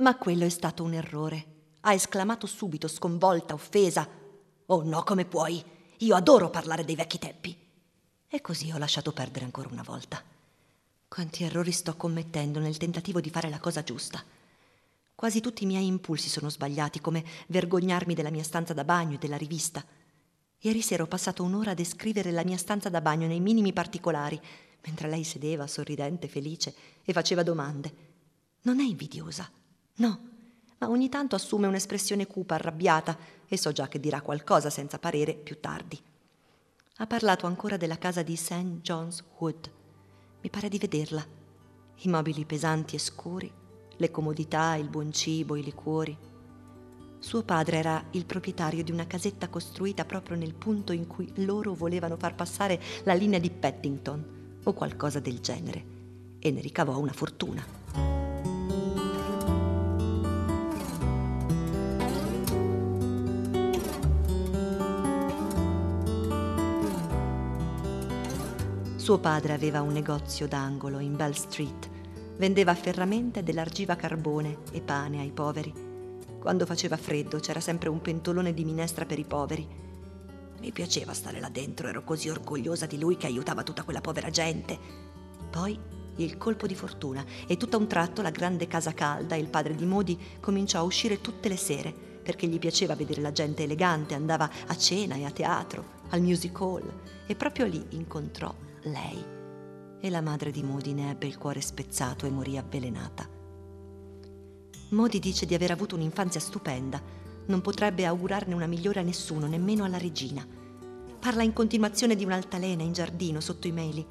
Ma 0.00 0.16
quello 0.16 0.46
è 0.46 0.48
stato 0.48 0.82
un 0.82 0.94
errore. 0.94 1.46
Ha 1.80 1.92
esclamato 1.92 2.46
subito, 2.46 2.88
sconvolta, 2.88 3.52
offesa. 3.52 4.08
Oh 4.66 4.82
no, 4.82 5.02
come 5.02 5.26
puoi? 5.26 5.62
Io 5.98 6.14
adoro 6.14 6.48
parlare 6.48 6.86
dei 6.86 6.94
vecchi 6.94 7.18
tempi. 7.18 7.54
E 8.26 8.40
così 8.40 8.70
ho 8.72 8.78
lasciato 8.78 9.12
perdere 9.12 9.44
ancora 9.44 9.68
una 9.70 9.82
volta. 9.82 10.22
Quanti 11.06 11.44
errori 11.44 11.72
sto 11.72 11.96
commettendo 11.96 12.60
nel 12.60 12.78
tentativo 12.78 13.20
di 13.20 13.28
fare 13.28 13.50
la 13.50 13.60
cosa 13.60 13.82
giusta. 13.82 14.24
Quasi 15.14 15.42
tutti 15.42 15.64
i 15.64 15.66
miei 15.66 15.86
impulsi 15.86 16.30
sono 16.30 16.48
sbagliati, 16.48 17.02
come 17.02 17.22
vergognarmi 17.48 18.14
della 18.14 18.30
mia 18.30 18.42
stanza 18.42 18.72
da 18.72 18.84
bagno 18.84 19.16
e 19.16 19.18
della 19.18 19.36
rivista. 19.36 19.84
Ieri 20.60 20.80
sera 20.80 21.02
ho 21.02 21.08
passato 21.08 21.42
un'ora 21.42 21.72
a 21.72 21.74
descrivere 21.74 22.30
la 22.30 22.44
mia 22.44 22.56
stanza 22.56 22.88
da 22.88 23.02
bagno 23.02 23.26
nei 23.26 23.40
minimi 23.40 23.74
particolari, 23.74 24.40
mentre 24.82 25.08
lei 25.10 25.24
sedeva, 25.24 25.66
sorridente, 25.66 26.26
felice, 26.26 26.74
e 27.02 27.12
faceva 27.12 27.42
domande. 27.42 27.92
Non 28.62 28.80
è 28.80 28.84
invidiosa, 28.84 29.50
no, 30.00 30.20
ma 30.78 30.88
ogni 30.88 31.08
tanto 31.08 31.36
assume 31.36 31.66
un'espressione 31.66 32.26
cupa, 32.26 32.54
arrabbiata, 32.54 33.16
e 33.46 33.56
so 33.56 33.72
già 33.72 33.88
che 33.88 34.00
dirà 34.00 34.20
qualcosa 34.20 34.70
senza 34.70 34.98
parere 34.98 35.34
più 35.34 35.60
tardi. 35.60 36.00
Ha 36.96 37.06
parlato 37.06 37.46
ancora 37.46 37.76
della 37.76 37.98
casa 37.98 38.22
di 38.22 38.36
St. 38.36 38.80
John's 38.82 39.24
Wood. 39.38 39.70
Mi 40.42 40.50
pare 40.50 40.68
di 40.68 40.78
vederla. 40.78 41.24
I 42.02 42.08
mobili 42.08 42.44
pesanti 42.44 42.96
e 42.96 42.98
scuri, 42.98 43.50
le 43.96 44.10
comodità, 44.10 44.74
il 44.74 44.88
buon 44.88 45.12
cibo, 45.12 45.56
i 45.56 45.62
liquori. 45.62 46.16
Suo 47.18 47.42
padre 47.42 47.76
era 47.76 48.02
il 48.12 48.24
proprietario 48.24 48.82
di 48.82 48.92
una 48.92 49.06
casetta 49.06 49.48
costruita 49.48 50.06
proprio 50.06 50.36
nel 50.36 50.54
punto 50.54 50.92
in 50.92 51.06
cui 51.06 51.30
loro 51.44 51.74
volevano 51.74 52.16
far 52.16 52.34
passare 52.34 52.80
la 53.04 53.12
linea 53.12 53.38
di 53.38 53.50
Paddington 53.50 54.60
o 54.62 54.72
qualcosa 54.72 55.20
del 55.20 55.40
genere 55.40 55.84
e 56.38 56.50
ne 56.50 56.60
ricavò 56.62 56.98
una 56.98 57.12
fortuna. 57.12 57.79
Suo 69.00 69.18
padre 69.18 69.54
aveva 69.54 69.80
un 69.80 69.92
negozio 69.92 70.46
d'angolo 70.46 70.98
in 70.98 71.16
Bell 71.16 71.32
Street 71.32 71.88
vendeva 72.36 72.74
ferramenta 72.74 73.40
ed 73.40 73.48
elargiva 73.48 73.96
carbone 73.96 74.58
e 74.72 74.82
pane 74.82 75.20
ai 75.20 75.30
poveri. 75.30 75.72
Quando 76.38 76.66
faceva 76.66 76.98
freddo 76.98 77.38
c'era 77.38 77.60
sempre 77.60 77.88
un 77.88 78.02
pentolone 78.02 78.52
di 78.52 78.62
minestra 78.62 79.06
per 79.06 79.18
i 79.18 79.24
poveri. 79.24 79.66
Mi 80.60 80.70
piaceva 80.70 81.14
stare 81.14 81.40
là 81.40 81.48
dentro, 81.48 81.88
ero 81.88 82.04
così 82.04 82.28
orgogliosa 82.28 82.84
di 82.84 82.98
lui 82.98 83.16
che 83.16 83.24
aiutava 83.24 83.62
tutta 83.62 83.84
quella 83.84 84.02
povera 84.02 84.28
gente. 84.28 84.78
Poi 85.48 85.80
il 86.16 86.36
colpo 86.36 86.66
di 86.66 86.74
fortuna 86.74 87.24
e 87.46 87.56
tutto 87.56 87.76
a 87.76 87.80
un 87.80 87.88
tratto 87.88 88.20
la 88.20 88.28
grande 88.28 88.68
casa 88.68 88.92
calda 88.92 89.34
e 89.34 89.40
il 89.40 89.48
padre 89.48 89.74
di 89.74 89.86
Modi 89.86 90.20
cominciò 90.40 90.80
a 90.80 90.82
uscire 90.82 91.22
tutte 91.22 91.48
le 91.48 91.56
sere 91.56 91.90
perché 91.90 92.46
gli 92.46 92.58
piaceva 92.58 92.94
vedere 92.94 93.22
la 93.22 93.32
gente 93.32 93.62
elegante, 93.62 94.12
andava 94.12 94.50
a 94.66 94.76
cena 94.76 95.14
e 95.14 95.24
a 95.24 95.30
teatro, 95.30 95.84
al 96.10 96.20
music 96.20 96.60
hall 96.60 96.84
e 97.26 97.34
proprio 97.34 97.64
lì 97.64 97.82
incontrò 97.92 98.68
lei 98.84 99.22
e 100.00 100.10
la 100.10 100.22
madre 100.22 100.50
di 100.50 100.62
Modi 100.62 100.94
ne 100.94 101.10
ebbe 101.10 101.26
il 101.26 101.36
cuore 101.36 101.60
spezzato 101.60 102.26
e 102.26 102.30
morì 102.30 102.56
avvelenata. 102.56 103.28
Modi 104.90 105.18
dice 105.18 105.46
di 105.46 105.54
aver 105.54 105.70
avuto 105.70 105.94
un'infanzia 105.94 106.40
stupenda, 106.40 107.00
non 107.46 107.60
potrebbe 107.60 108.06
augurarne 108.06 108.54
una 108.54 108.66
migliore 108.66 109.00
a 109.00 109.04
nessuno, 109.04 109.46
nemmeno 109.46 109.84
alla 109.84 109.98
regina. 109.98 110.46
Parla 111.18 111.42
in 111.42 111.52
continuazione 111.52 112.16
di 112.16 112.24
un'altalena 112.24 112.82
in 112.82 112.92
giardino 112.92 113.40
sotto 113.40 113.66
i 113.66 113.72
meli 113.72 114.04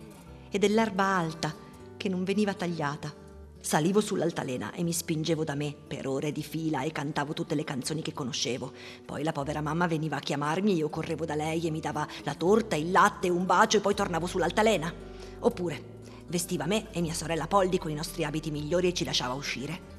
e 0.50 0.60
dell'erba 0.60 1.04
alta 1.04 1.54
che 1.98 2.08
non 2.08 2.24
veniva 2.24 2.54
tagliata. 2.54 3.28
Salivo 3.62 4.00
sull'altalena 4.00 4.72
e 4.72 4.84
mi 4.84 4.94
spingevo 4.94 5.44
da 5.44 5.54
me 5.54 5.76
per 5.76 6.08
ore 6.08 6.32
di 6.32 6.42
fila 6.42 6.84
e 6.84 6.92
cantavo 6.92 7.34
tutte 7.34 7.56
le 7.56 7.66
canzoni 7.66 8.02
che 8.02 8.14
conoscevo. 8.14 8.72
Poi 9.06 9.22
la 9.22 9.34
povera 9.34 9.62
mamma 9.62 9.86
veniva 9.86 10.16
a 10.16 10.22
chiamarmi 10.22 10.72
e 10.72 10.76
io 10.76 10.90
correvo 10.90 11.26
da 11.26 11.36
lei 11.36 11.68
e 11.68 11.70
mi 11.70 11.82
dava 11.82 12.08
la 12.24 12.36
torta, 12.36 12.78
il 12.78 12.90
latte, 12.90 13.30
un 13.30 13.46
bacio 13.46 13.78
e 13.78 13.82
poi 13.82 13.94
tornavo 13.94 14.28
sull'altalena. 14.28 14.92
Oppure 15.40 15.98
vestiva 16.28 16.66
me 16.66 16.90
e 16.92 17.02
mia 17.02 17.14
sorella 17.14 17.48
Polly 17.48 17.78
con 17.78 17.92
i 17.92 17.96
nostri 17.96 18.24
abiti 18.24 18.50
migliori 18.50 18.88
e 18.88 18.94
ci 18.94 19.04
lasciava 19.04 19.34
uscire. 19.34 19.98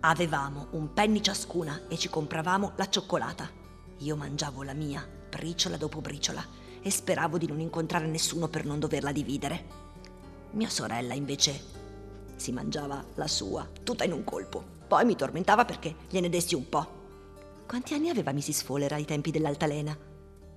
Avevamo 0.00 0.66
un 0.72 0.92
penny 0.92 1.22
ciascuna 1.22 1.82
e 1.88 1.96
ci 1.96 2.08
compravamo 2.08 2.72
la 2.74 2.88
cioccolata. 2.88 3.48
Io 3.98 4.16
mangiavo 4.16 4.62
la 4.62 4.74
mia, 4.74 5.08
briciola 5.30 5.76
dopo 5.76 6.00
briciola, 6.00 6.44
e 6.82 6.90
speravo 6.90 7.38
di 7.38 7.46
non 7.46 7.60
incontrare 7.60 8.06
nessuno 8.06 8.48
per 8.48 8.64
non 8.64 8.80
doverla 8.80 9.12
dividere. 9.12 9.84
Mia 10.50 10.68
sorella 10.68 11.14
invece 11.14 11.85
Si 12.36 12.52
mangiava 12.52 13.04
la 13.14 13.26
sua, 13.26 13.68
tutta 13.82 14.04
in 14.04 14.12
un 14.12 14.22
colpo. 14.22 14.62
Poi 14.86 15.04
mi 15.04 15.16
tormentava 15.16 15.64
perché 15.64 15.96
gliene 16.08 16.28
dessi 16.28 16.54
un 16.54 16.68
po'. 16.68 16.86
Quanti 17.66 17.94
anni 17.94 18.10
aveva 18.10 18.32
Mrs. 18.32 18.62
Fowler 18.62 18.92
ai 18.92 19.04
tempi 19.04 19.30
dell'altalena? 19.30 19.96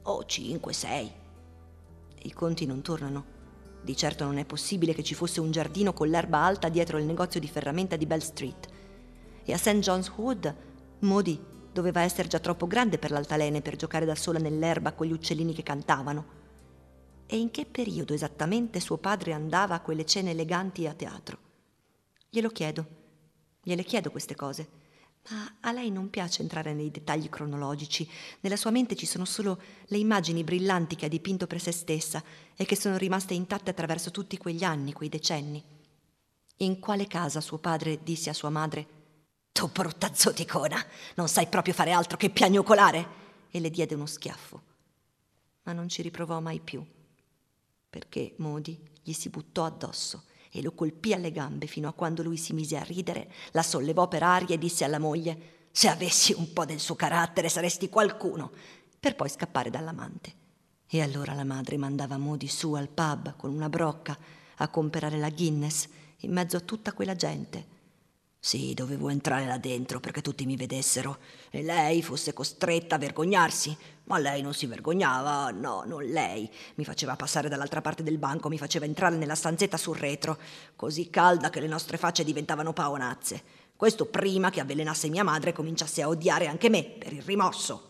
Oh, 0.03 0.25
cinque, 0.25 0.74
sei. 0.74 1.12
I 2.21 2.33
conti 2.33 2.65
non 2.65 2.81
tornano. 2.81 3.38
Di 3.81 3.95
certo 3.95 4.25
non 4.25 4.38
è 4.38 4.45
possibile 4.45 4.93
che 4.93 5.03
ci 5.03 5.15
fosse 5.15 5.39
un 5.39 5.51
giardino 5.51 5.93
con 5.93 6.09
l'erba 6.09 6.39
alta 6.39 6.69
dietro 6.69 6.98
il 6.98 7.05
negozio 7.05 7.39
di 7.39 7.48
ferramenta 7.48 7.95
di 7.95 8.05
Bell 8.05 8.19
Street. 8.19 8.67
E 9.43 9.53
a 9.53 9.57
St. 9.57 9.79
John's 9.79 10.12
Wood, 10.15 10.55
Modi 11.00 11.41
doveva 11.71 12.01
essere 12.01 12.27
già 12.27 12.39
troppo 12.39 12.67
grande 12.67 12.98
per 12.98 13.12
l'altalena 13.12 13.62
per 13.62 13.77
giocare 13.77 14.05
da 14.05 14.15
sola 14.15 14.38
nell'erba 14.38 14.93
con 14.93 15.07
gli 15.07 15.13
uccellini 15.13 15.53
che 15.53 15.63
cantavano. 15.63 16.38
E 17.25 17.38
in 17.38 17.51
che 17.51 17.65
periodo 17.65 18.13
esattamente 18.13 18.79
suo 18.79 18.98
padre 18.98 19.33
andava 19.33 19.75
a 19.75 19.81
quelle 19.81 20.05
cene 20.05 20.31
eleganti 20.31 20.86
a 20.86 20.93
teatro? 20.93 21.49
Glielo 22.29 22.50
chiedo, 22.50 22.88
gliele 23.62 23.83
chiedo 23.83 24.12
queste 24.12 24.36
cose 24.36 24.88
ma 25.27 25.57
a 25.62 25.71
lei 25.71 25.91
non 25.91 26.09
piace 26.09 26.41
entrare 26.41 26.74
nei 26.74 26.89
dettagli 26.89 27.29
cronologici. 27.29 28.09
Nella 28.39 28.55
sua 28.55 28.71
mente 28.71 28.95
ci 28.95 29.05
sono 29.05 29.25
solo 29.25 29.62
le 29.86 29.98
immagini 29.98 30.43
brillanti 30.43 30.95
che 30.95 31.05
ha 31.05 31.09
dipinto 31.09 31.45
per 31.45 31.59
se 31.59 31.71
stessa 31.71 32.24
e 32.55 32.65
che 32.65 32.75
sono 32.75 32.98
rimaste 32.98 33.33
intatte 33.33 33.69
attraverso 33.69 34.12
tutti 34.12 34.38
quegli 34.38 34.63
anni, 34.63 34.93
quei 34.93 35.09
decenni. 35.09 35.63
In 36.57 36.79
quale 36.79 37.05
casa 37.07 37.41
suo 37.41 37.59
padre 37.59 38.00
disse 38.01 38.29
a 38.29 38.33
sua 38.33 38.50
madre 38.50 38.88
Tu 39.51 39.69
brutta 39.69 40.13
zoticona, 40.13 40.83
non 41.15 41.27
sai 41.27 41.48
proprio 41.48 41.74
fare 41.74 41.91
altro 41.91 42.17
che 42.17 42.29
piagnucolare? 42.29 43.17
E 43.51 43.59
le 43.59 43.69
diede 43.69 43.95
uno 43.95 44.05
schiaffo. 44.05 44.63
Ma 45.63 45.74
non 45.74 45.89
ci 45.89 46.01
riprovò 46.01 46.39
mai 46.39 46.59
più, 46.59 46.83
perché 47.89 48.33
Modi 48.38 48.79
gli 49.03 49.13
si 49.13 49.29
buttò 49.29 49.65
addosso 49.65 50.24
e 50.50 50.62
lo 50.62 50.74
colpì 50.74 51.13
alle 51.13 51.32
gambe 51.32 51.68
fino 51.68 51.88
a 51.88 51.94
quando 51.94 52.24
lui 52.24 52.38
si 52.38 52.53
mise 52.53 52.77
a 52.77 52.84
ridere, 52.84 53.32
la 53.51 53.63
sollevò 53.63 54.08
per 54.08 54.24
aria 54.24 54.56
e 54.56 54.58
disse 54.58 54.84
alla 54.84 55.00
moglie 55.00 55.68
Se 55.72 55.88
avessi 55.88 56.34
un 56.34 56.51
po' 56.53 56.65
del 56.65 56.79
suo 56.79 56.96
carattere 56.96 57.50
saresti 57.50 57.89
qualcuno, 57.89 58.51
per 59.00 59.15
poi 59.15 59.29
scappare 59.29 59.70
dall'amante. 59.70 60.34
E 60.88 61.01
allora 61.01 61.34
la 61.34 61.44
madre 61.44 61.77
mandava 61.77 62.18
Modi 62.18 62.48
su 62.48 62.74
al 62.74 62.89
pub 62.89 63.36
con 63.36 63.53
una 63.53 63.70
brocca 63.70 64.18
a 64.58 64.68
comprare 64.70 65.18
la 65.18 65.29
Guinness 65.29 65.88
in 66.22 66.32
mezzo 66.32 66.58
a 66.58 66.62
tutta 66.62 66.94
quella 66.94 67.15
gente 67.15 67.77
sì, 68.41 68.74
dovevo 68.74 69.10
entrare 69.10 69.46
là 69.46 69.58
dentro 69.58 70.00
perché 70.00 70.22
tutti 70.22 70.46
mi 70.46 70.55
vedessero 70.55 71.17
e 71.50 71.62
lei 71.62 72.01
fosse 72.01 72.31
costretta 72.31 72.96
a 72.96 72.98
vergognarsi. 72.98 73.75
Ma 74.05 74.17
lei 74.17 74.41
non 74.41 74.53
si 74.53 74.65
vergognava, 74.65 75.51
no, 75.51 75.84
non 75.86 76.03
lei. 76.05 76.50
Mi 76.75 76.86
faceva 76.86 77.17
passare 77.17 77.50
dall'altra 77.50 77.81
parte 77.81 78.01
del 78.01 78.17
banco, 78.17 78.48
mi 78.48 78.58
faceva 78.58 78.86
entrare 78.86 79.17
nella 79.17 79.36
stanzetta 79.36 79.75
sul 79.75 79.98
retro, 79.98 80.39
così 80.77 81.10
calda 81.10 81.50
che 81.50 81.60
le 81.60 81.67
nostre 81.67 81.98
facce 81.98 82.24
diventavano 82.24 82.72
paonazze. 82.72 83.43
Questo 83.75 84.05
prima 84.05 84.50
che 84.50 84.62
avvelenasse 84.62 85.10
mia 85.10 85.24
madre 85.24 85.50
e 85.50 85.53
cominciasse 85.53 86.01
a 86.01 86.08
odiare 86.08 86.48
anche 86.48 86.69
me 86.69 86.84
per 86.84 87.12
il 87.12 87.22
rimorso. 87.22 87.88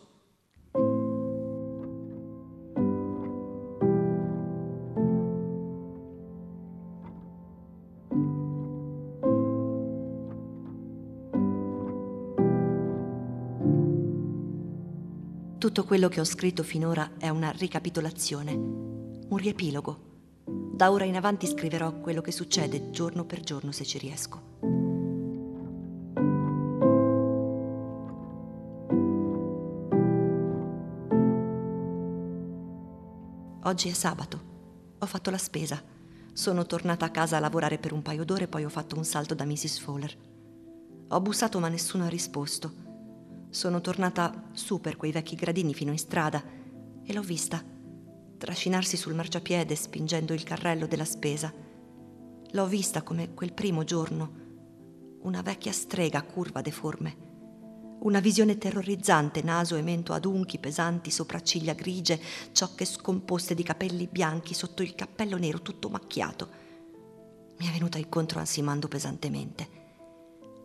Tutto 15.60 15.84
quello 15.84 16.08
che 16.08 16.22
ho 16.22 16.24
scritto 16.24 16.64
finora 16.64 17.18
è 17.18 17.28
una 17.28 17.52
ricapitolazione, 17.52 18.54
un 18.54 19.36
riepilogo. 19.36 20.08
Da 20.46 20.90
ora 20.90 21.04
in 21.04 21.18
avanti 21.18 21.48
scriverò 21.48 22.00
quello 22.00 22.22
che 22.22 22.32
succede 22.32 22.92
giorno 22.92 23.26
per 23.26 23.42
giorno 23.42 23.74
se 23.74 23.84
ci 23.84 23.98
riesco. 23.98 24.42
Oggi 33.64 33.90
è 33.90 33.94
sabato. 33.94 34.42
Ho 35.00 35.06
fatto 35.06 35.30
la 35.30 35.38
spesa. 35.38 35.84
Sono 36.32 36.66
tornata 36.66 37.04
a 37.04 37.12
casa 37.12 37.36
a 37.36 37.42
lavorare 37.42 37.80
per 37.80 37.92
un 37.92 38.02
paio 38.02 38.24
d'ore 38.24 38.46
e 38.46 38.48
poi 38.48 38.64
ho 38.64 38.70
fatto 38.70 38.96
un 38.96 39.04
salto 39.04 39.36
da 39.36 39.44
Mrs. 39.44 39.80
Fowler. 39.80 40.18
Ho 41.10 41.20
bussato 41.20 41.60
ma 41.60 41.68
nessuno 41.68 42.06
ha 42.06 42.08
risposto. 42.08 42.89
Sono 43.52 43.82
tornata 43.82 44.50
su 44.54 44.80
per 44.80 44.96
quei 44.96 45.12
vecchi 45.12 45.36
gradini 45.36 45.74
fino 45.74 45.92
in 45.92 45.98
strada 45.98 46.44
e 47.04 47.14
l'ho 47.14 47.22
vista 47.22 47.64
trascinarsi 48.38 48.96
sul 48.96 49.16
marciapiede 49.16 49.76
spingendo 49.76 50.34
il 50.34 50.44
carrello 50.44 50.86
della 50.86 51.04
spesa. 51.04 51.52
L'ho 52.52 52.68
vista 52.68 53.02
come 53.02 53.34
quel 53.34 53.52
primo 53.54 53.84
giorno, 53.84 54.48
una 55.22 55.42
vecchia 55.42 55.72
strega 55.72 56.22
curva 56.22 56.62
deforme. 56.62 57.28
Una 58.02 58.20
visione 58.22 58.58
terrorizzante, 58.58 59.42
naso 59.42 59.76
e 59.76 59.82
mento 59.82 60.14
adunchi, 60.14 60.58
pesanti, 60.58 61.12
sopracciglia 61.12 61.74
grigie, 61.74 62.20
ciocche 62.54 62.86
scomposte 62.86 63.56
di 63.56 63.64
capelli 63.64 64.08
bianchi 64.08 64.54
sotto 64.54 64.84
il 64.84 64.96
cappello 64.96 65.38
nero 65.38 65.62
tutto 65.62 65.90
macchiato. 65.90 66.50
Mi 67.58 67.68
è 67.68 67.72
venuta 67.72 67.98
incontro 67.98 68.40
ansimando 68.40 68.88
pesantemente. 68.88 69.68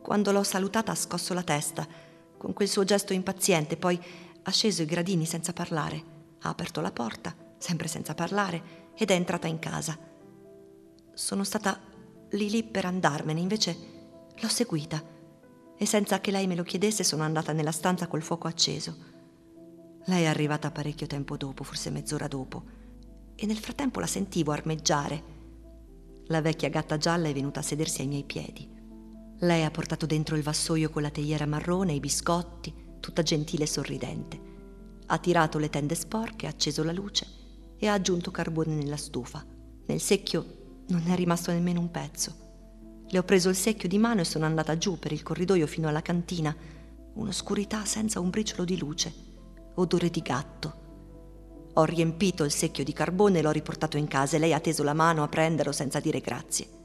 Quando 0.01 0.31
l'ho 0.31 0.45
salutata 0.45 0.93
ha 0.93 0.95
scosso 0.95 1.35
la 1.35 1.43
testa 1.43 2.13
con 2.45 2.53
quel 2.53 2.69
suo 2.69 2.85
gesto 2.85 3.15
impaziente, 3.15 3.79
poi 3.79 3.99
ha 4.43 4.51
sceso 4.51 4.83
i 4.83 4.85
gradini 4.85 5.25
senza 5.25 5.55
parlare, 5.55 6.05
ha 6.41 6.51
aperto 6.51 6.83
la 6.83 6.93
porta, 6.93 7.35
sempre 7.57 7.89
senza 7.89 8.15
parlare, 8.15 8.93
ed 8.95 9.11
è 9.11 9.15
entrata 9.15 9.47
in 9.47 9.59
casa. 9.59 9.99
Sono 11.15 11.43
stata 11.43 11.81
lì 12.33 12.51
lì 12.51 12.63
per 12.63 12.85
andarmene, 12.85 13.41
invece 13.41 13.77
l'ho 14.39 14.49
seguita 14.49 15.03
e 15.75 15.87
senza 15.87 16.21
che 16.21 16.31
lei 16.31 16.47
me 16.47 16.55
lo 16.55 16.65
chiedesse 16.65 17.03
sono 17.03 17.23
andata 17.23 17.55
nella 17.55 17.73
stanza 17.73 18.09
col 18.09 18.23
fuoco 18.23 18.47
acceso. 18.47 18.95
Lei 20.05 20.25
è 20.25 20.27
arrivata 20.27 20.71
parecchio 20.71 21.07
tempo 21.07 21.39
dopo, 21.39 21.65
forse 21.65 21.89
mezz'ora 21.89 22.29
dopo, 22.29 22.63
e 23.35 23.47
nel 23.47 23.57
frattempo 23.57 24.01
la 24.01 24.07
sentivo 24.07 24.53
armeggiare. 24.53 25.25
La 26.27 26.43
vecchia 26.43 26.69
gatta 26.69 26.99
gialla 26.99 27.27
è 27.27 27.33
venuta 27.33 27.61
a 27.61 27.63
sedersi 27.63 28.03
ai 28.03 28.07
miei 28.07 28.25
piedi. 28.25 28.74
Lei 29.45 29.63
ha 29.63 29.71
portato 29.71 30.07
dentro 30.07 30.37
il 30.37 30.43
vassoio 30.43 30.89
con 30.89 31.03
la 31.03 31.11
teiera 31.11 31.45
marrone, 31.45 31.93
i 31.93 32.01
biscotti, 32.01 32.73
tutta 32.99 33.23
gentile 33.23 33.65
e 33.65 33.67
sorridente. 33.67 34.41
Ha 35.05 35.19
tirato 35.19 35.59
le 35.59 35.69
tende 35.69 35.95
sporche, 35.95 36.47
ha 36.47 36.49
acceso 36.49 36.83
la 36.83 36.93
luce 36.93 37.27
e 37.77 37.87
ha 37.87 37.93
aggiunto 37.93 38.31
carbone 38.31 38.75
nella 38.75 38.97
stufa. 38.97 39.45
Nel 39.85 40.01
secchio 40.01 40.85
non 40.89 41.03
è 41.09 41.15
rimasto 41.15 41.53
nemmeno 41.53 41.81
un 41.81 41.91
pezzo. 41.91 43.03
Le 43.07 43.19
ho 43.19 43.23
preso 43.23 43.51
il 43.51 43.55
secchio 43.55 43.87
di 43.87 43.99
mano 43.99 44.23
e 44.23 44.25
sono 44.25 44.47
andata 44.47 44.79
giù 44.79 44.99
per 44.99 45.13
il 45.13 45.23
corridoio 45.23 45.67
fino 45.67 45.89
alla 45.89 46.01
cantina. 46.01 46.57
Un'oscurità 47.13 47.85
senza 47.85 48.21
un 48.21 48.31
briciolo 48.31 48.65
di 48.65 48.79
luce, 48.79 49.13
odore 49.75 50.09
di 50.09 50.23
gatto. 50.23 50.83
Ho 51.75 51.85
riempito 51.85 52.45
il 52.45 52.51
secchio 52.51 52.83
di 52.83 52.95
carbone 52.95 53.41
e 53.41 53.43
l'ho 53.43 53.51
riportato 53.51 53.99
in 53.99 54.09
casa 54.09 54.37
e 54.37 54.39
lei 54.39 54.55
ha 54.55 54.61
teso 54.61 54.83
la 54.83 54.95
mano 54.95 55.23
a 55.23 55.29
prenderlo 55.29 55.73
senza 55.73 56.01
dire 56.01 56.21
grazie. 56.21 56.84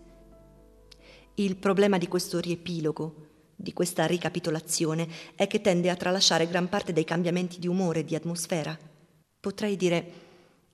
Il 1.39 1.56
problema 1.56 1.97
di 1.97 2.10
questo 2.10 2.39
riepilogo, 2.39 3.28
di 3.56 3.71
questa 3.71 4.06
ricapitolazione, 4.06 5.08
è 5.36 5.47
che 5.47 5.62
tende 5.62 5.89
a 5.89 5.95
tralasciare 5.95 6.49
gran 6.49 6.67
parte 6.67 6.91
dei 6.91 7.06
cambiamenti 7.06 7.60
di 7.60 7.67
umore 7.67 8.02
e 8.02 8.04
di 8.04 8.13
atmosfera. 8.13 8.78
Potrei 9.39 9.78
dire, 9.78 10.12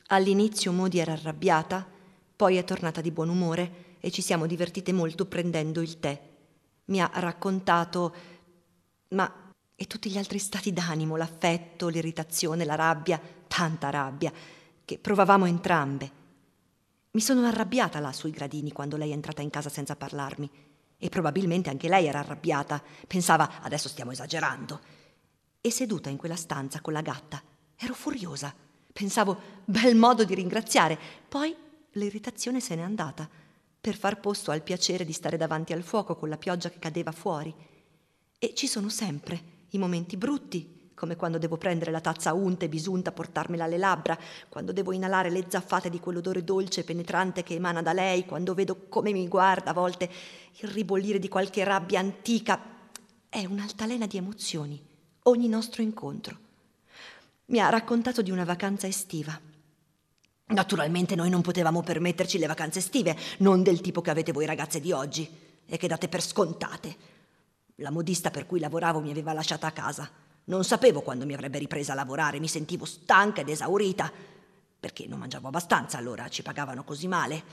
all'inizio 0.08 0.72
Modi 0.72 0.98
era 0.98 1.12
arrabbiata, 1.12 1.88
poi 2.36 2.56
è 2.56 2.64
tornata 2.64 3.00
di 3.00 3.12
buon 3.12 3.30
umore 3.30 3.98
e 4.00 4.10
ci 4.10 4.24
siamo 4.24 4.48
divertite 4.48 4.92
molto 4.92 5.28
prendendo 5.28 5.82
il 5.82 6.00
tè. 6.00 6.20
Mi 6.86 7.00
ha 7.00 7.12
raccontato, 7.14 8.16
ma 9.10 9.52
e 9.76 9.86
tutti 9.86 10.10
gli 10.10 10.18
altri 10.18 10.40
stati 10.40 10.74
d'animo, 10.74 11.16
l'affetto, 11.16 11.90
l'irritazione, 11.90 12.66
la 12.66 12.74
rabbia, 12.74 13.22
tanta 13.48 13.92
rabbia, 13.92 14.34
che 14.84 14.98
provavamo 14.98 15.46
entrambe. 15.46 16.24
Mi 17.16 17.22
sono 17.22 17.46
arrabbiata 17.48 18.02
là 18.02 18.12
sui 18.12 18.32
gradini 18.32 18.74
quando 18.74 18.98
lei 18.98 19.12
è 19.12 19.14
entrata 19.14 19.42
in 19.42 19.50
casa 19.50 19.70
senza 19.70 19.96
parlarmi. 19.96 20.52
E 20.98 21.08
probabilmente 21.08 21.70
anche 21.70 21.88
lei 21.88 22.08
era 22.08 22.20
arrabbiata. 22.20 22.84
Pensava, 23.08 23.62
adesso 23.62 23.88
stiamo 23.88 24.12
esagerando. 24.12 24.82
E 25.62 25.72
seduta 25.72 26.10
in 26.10 26.18
quella 26.18 26.36
stanza 26.36 26.82
con 26.82 26.92
la 26.92 27.00
gatta, 27.00 27.42
ero 27.78 27.94
furiosa. 27.94 28.54
Pensavo, 28.92 29.40
bel 29.64 29.96
modo 29.96 30.26
di 30.26 30.36
ringraziare. 30.36 31.00
Poi 31.30 31.56
l'irritazione 31.92 32.60
se 32.60 32.76
n'è 32.76 32.82
andata, 32.82 33.30
per 33.80 33.96
far 33.96 34.20
posto 34.20 34.52
al 34.52 34.62
piacere 34.62 35.06
di 35.06 35.14
stare 35.14 35.38
davanti 35.38 35.72
al 35.72 35.84
fuoco 35.84 36.18
con 36.18 36.28
la 36.28 36.38
pioggia 36.38 36.70
che 36.70 36.80
cadeva 36.80 37.14
fuori. 37.14 37.56
E 38.38 38.54
ci 38.54 38.68
sono 38.68 38.90
sempre 38.90 39.42
i 39.70 39.78
momenti 39.78 40.18
brutti 40.18 40.75
come 40.96 41.16
quando 41.16 41.38
devo 41.38 41.58
prendere 41.58 41.92
la 41.92 42.02
tazza 42.02 42.34
unta 42.34 42.66
e 42.66 42.70
bisunta, 42.70 43.12
portarmela 43.12 43.66
alle 43.66 43.78
labbra, 43.78 44.18
quando 44.50 44.72
devo 44.72 44.94
inalare 44.94 45.30
le 45.30 45.46
zaffate 45.48 45.90
di 45.90 46.00
quell'odore 46.00 46.44
dolce 46.44 46.80
e 46.80 46.84
penetrante 46.84 47.44
che 47.44 47.54
emana 47.54 47.82
da 47.82 47.94
lei, 47.94 48.26
quando 48.26 48.54
vedo 48.54 48.88
come 48.90 49.12
mi 49.12 49.28
guarda 49.28 49.72
a 49.72 49.74
volte 49.74 50.10
il 50.60 50.70
ribollire 50.70 51.20
di 51.20 51.28
qualche 51.28 51.64
rabbia 51.64 52.00
antica. 52.00 52.60
È 53.30 53.46
un'altalena 53.46 54.08
di 54.08 54.18
emozioni, 54.18 54.82
ogni 55.24 55.48
nostro 55.48 55.82
incontro. 55.82 56.38
Mi 57.48 57.60
ha 57.60 57.70
raccontato 57.70 58.22
di 58.22 58.32
una 58.32 58.46
vacanza 58.46 58.88
estiva. 58.88 59.40
Naturalmente 60.48 61.16
noi 61.16 61.30
non 61.30 61.42
potevamo 61.42 61.82
permetterci 61.82 62.38
le 62.38 62.48
vacanze 62.48 62.80
estive, 62.80 63.18
non 63.40 63.62
del 63.62 63.82
tipo 63.82 64.02
che 64.02 64.12
avete 64.12 64.32
voi 64.32 64.46
ragazze 64.46 64.80
di 64.80 64.92
oggi. 64.92 65.44
e 65.68 65.78
che 65.78 65.88
date 65.88 66.08
per 66.08 66.22
scontate. 66.22 66.96
La 67.78 67.90
modista 67.90 68.30
per 68.30 68.46
cui 68.46 68.60
lavoravo 68.60 69.02
mi 69.02 69.12
aveva 69.12 69.34
lasciata 69.34 69.68
a 69.68 69.72
casa. 69.72 70.10
Non 70.46 70.64
sapevo 70.64 71.02
quando 71.02 71.26
mi 71.26 71.34
avrebbe 71.34 71.58
ripresa 71.58 71.94
a 71.94 71.96
lavorare, 71.96 72.40
mi 72.40 72.48
sentivo 72.48 72.86
stanca 72.86 73.42
ed 73.42 73.50
esaurita, 73.50 74.12
perché 74.80 75.08
non 75.08 75.20
mangiavo 75.20 75.48
abbastanza 75.48 75.98
allora, 75.98 76.30
ci 76.30 76.44
pagavano 76.44 76.84
così 76.84 77.08
male. 77.08 77.44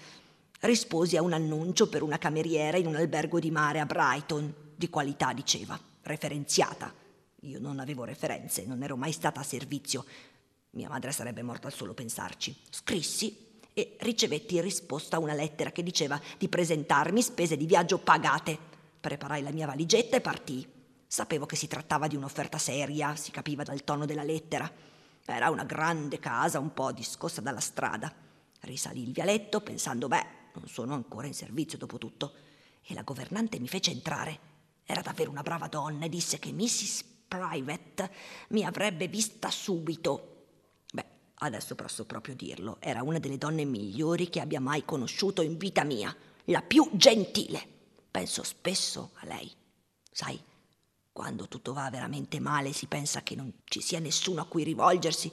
Risposi 0.60 1.16
a 1.16 1.22
un 1.22 1.32
annuncio 1.32 1.88
per 1.88 2.02
una 2.02 2.18
cameriera 2.18 2.76
in 2.76 2.86
un 2.86 2.96
albergo 2.96 3.40
di 3.40 3.50
mare 3.50 3.80
a 3.80 3.86
Brighton, 3.86 4.54
di 4.76 4.90
qualità 4.90 5.32
diceva, 5.32 5.78
referenziata. 6.02 6.92
Io 7.40 7.58
non 7.58 7.80
avevo 7.80 8.04
referenze, 8.04 8.66
non 8.66 8.82
ero 8.82 8.96
mai 8.96 9.12
stata 9.12 9.40
a 9.40 9.44
servizio. 9.44 10.04
Mia 10.70 10.88
madre 10.88 11.12
sarebbe 11.12 11.42
morta 11.42 11.68
al 11.68 11.72
solo 11.72 11.94
pensarci. 11.94 12.54
Scrissi 12.68 13.58
e 13.72 13.96
ricevetti 14.00 14.56
in 14.56 14.62
risposta 14.62 15.18
una 15.18 15.32
lettera 15.32 15.72
che 15.72 15.82
diceva 15.82 16.20
di 16.36 16.48
presentarmi 16.48 17.22
spese 17.22 17.56
di 17.56 17.64
viaggio 17.64 17.98
pagate. 17.98 18.58
Preparai 19.00 19.42
la 19.42 19.50
mia 19.50 19.66
valigetta 19.66 20.16
e 20.16 20.20
partii. 20.20 20.68
Sapevo 21.12 21.44
che 21.44 21.56
si 21.56 21.66
trattava 21.66 22.06
di 22.06 22.16
un'offerta 22.16 22.56
seria, 22.56 23.14
si 23.16 23.30
capiva 23.30 23.62
dal 23.64 23.84
tono 23.84 24.06
della 24.06 24.22
lettera. 24.22 24.72
Era 25.26 25.50
una 25.50 25.64
grande 25.64 26.18
casa, 26.18 26.58
un 26.58 26.72
po' 26.72 26.90
discossa 26.90 27.42
dalla 27.42 27.60
strada. 27.60 28.10
Risalì 28.60 29.02
il 29.02 29.12
vialetto 29.12 29.60
pensando, 29.60 30.08
beh, 30.08 30.26
non 30.54 30.66
sono 30.68 30.94
ancora 30.94 31.26
in 31.26 31.34
servizio 31.34 31.76
dopo 31.76 31.98
tutto. 31.98 32.32
E 32.82 32.94
la 32.94 33.02
governante 33.02 33.60
mi 33.60 33.68
fece 33.68 33.90
entrare. 33.90 34.38
Era 34.86 35.02
davvero 35.02 35.30
una 35.30 35.42
brava 35.42 35.68
donna 35.68 36.06
e 36.06 36.08
disse 36.08 36.38
che 36.38 36.50
Mrs. 36.50 37.04
Private 37.28 38.10
mi 38.48 38.64
avrebbe 38.64 39.06
vista 39.06 39.50
subito 39.50 40.28
Adesso 41.34 41.74
posso 41.74 42.06
proprio 42.06 42.36
dirlo, 42.36 42.76
era 42.78 43.02
una 43.02 43.18
delle 43.18 43.36
donne 43.36 43.64
migliori 43.64 44.30
che 44.30 44.40
abbia 44.40 44.60
mai 44.60 44.84
conosciuto 44.84 45.42
in 45.42 45.58
vita 45.58 45.82
mia, 45.82 46.16
la 46.44 46.62
più 46.62 46.88
gentile. 46.92 47.60
Penso 48.10 48.44
spesso 48.44 49.10
a 49.14 49.26
lei. 49.26 49.52
Sai, 50.08 50.40
quando 51.12 51.46
tutto 51.46 51.72
va 51.74 51.90
veramente 51.90 52.40
male 52.40 52.72
si 52.72 52.86
pensa 52.86 53.22
che 53.22 53.34
non 53.34 53.52
ci 53.64 53.80
sia 53.80 53.98
nessuno 53.98 54.40
a 54.40 54.46
cui 54.46 54.64
rivolgersi, 54.64 55.30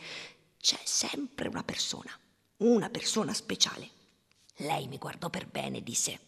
c'è 0.60 0.80
sempre 0.84 1.48
una 1.48 1.64
persona, 1.64 2.12
una 2.58 2.90
persona 2.90 3.34
speciale. 3.34 3.90
Lei 4.58 4.88
mi 4.88 4.98
guardò 4.98 5.30
per 5.30 5.48
bene 5.48 5.78
e 5.78 5.84
disse, 5.84 6.20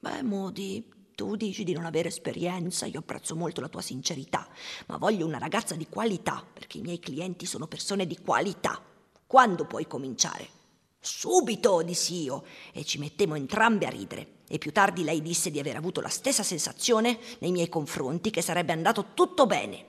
Beh, 0.00 0.22
Modi, 0.22 1.12
tu 1.14 1.36
dici 1.36 1.62
di 1.62 1.72
non 1.72 1.84
avere 1.84 2.08
esperienza, 2.08 2.86
io 2.86 2.98
apprezzo 2.98 3.36
molto 3.36 3.60
la 3.60 3.68
tua 3.68 3.82
sincerità, 3.82 4.48
ma 4.86 4.96
voglio 4.96 5.26
una 5.26 5.38
ragazza 5.38 5.76
di 5.76 5.86
qualità, 5.86 6.44
perché 6.52 6.78
i 6.78 6.82
miei 6.82 6.98
clienti 6.98 7.46
sono 7.46 7.68
persone 7.68 8.06
di 8.06 8.18
qualità. 8.18 8.82
Quando 9.26 9.66
puoi 9.66 9.86
cominciare? 9.86 10.59
Subito, 11.02 11.80
dissi 11.82 12.22
io, 12.22 12.44
e 12.72 12.84
ci 12.84 12.98
mettemmo 12.98 13.34
entrambe 13.34 13.86
a 13.86 13.90
ridere. 13.90 14.38
E 14.46 14.58
più 14.58 14.70
tardi 14.70 15.02
lei 15.02 15.22
disse 15.22 15.50
di 15.50 15.58
aver 15.58 15.76
avuto 15.76 16.02
la 16.02 16.08
stessa 16.08 16.42
sensazione 16.42 17.18
nei 17.38 17.52
miei 17.52 17.70
confronti, 17.70 18.30
che 18.30 18.42
sarebbe 18.42 18.72
andato 18.72 19.14
tutto 19.14 19.46
bene. 19.46 19.86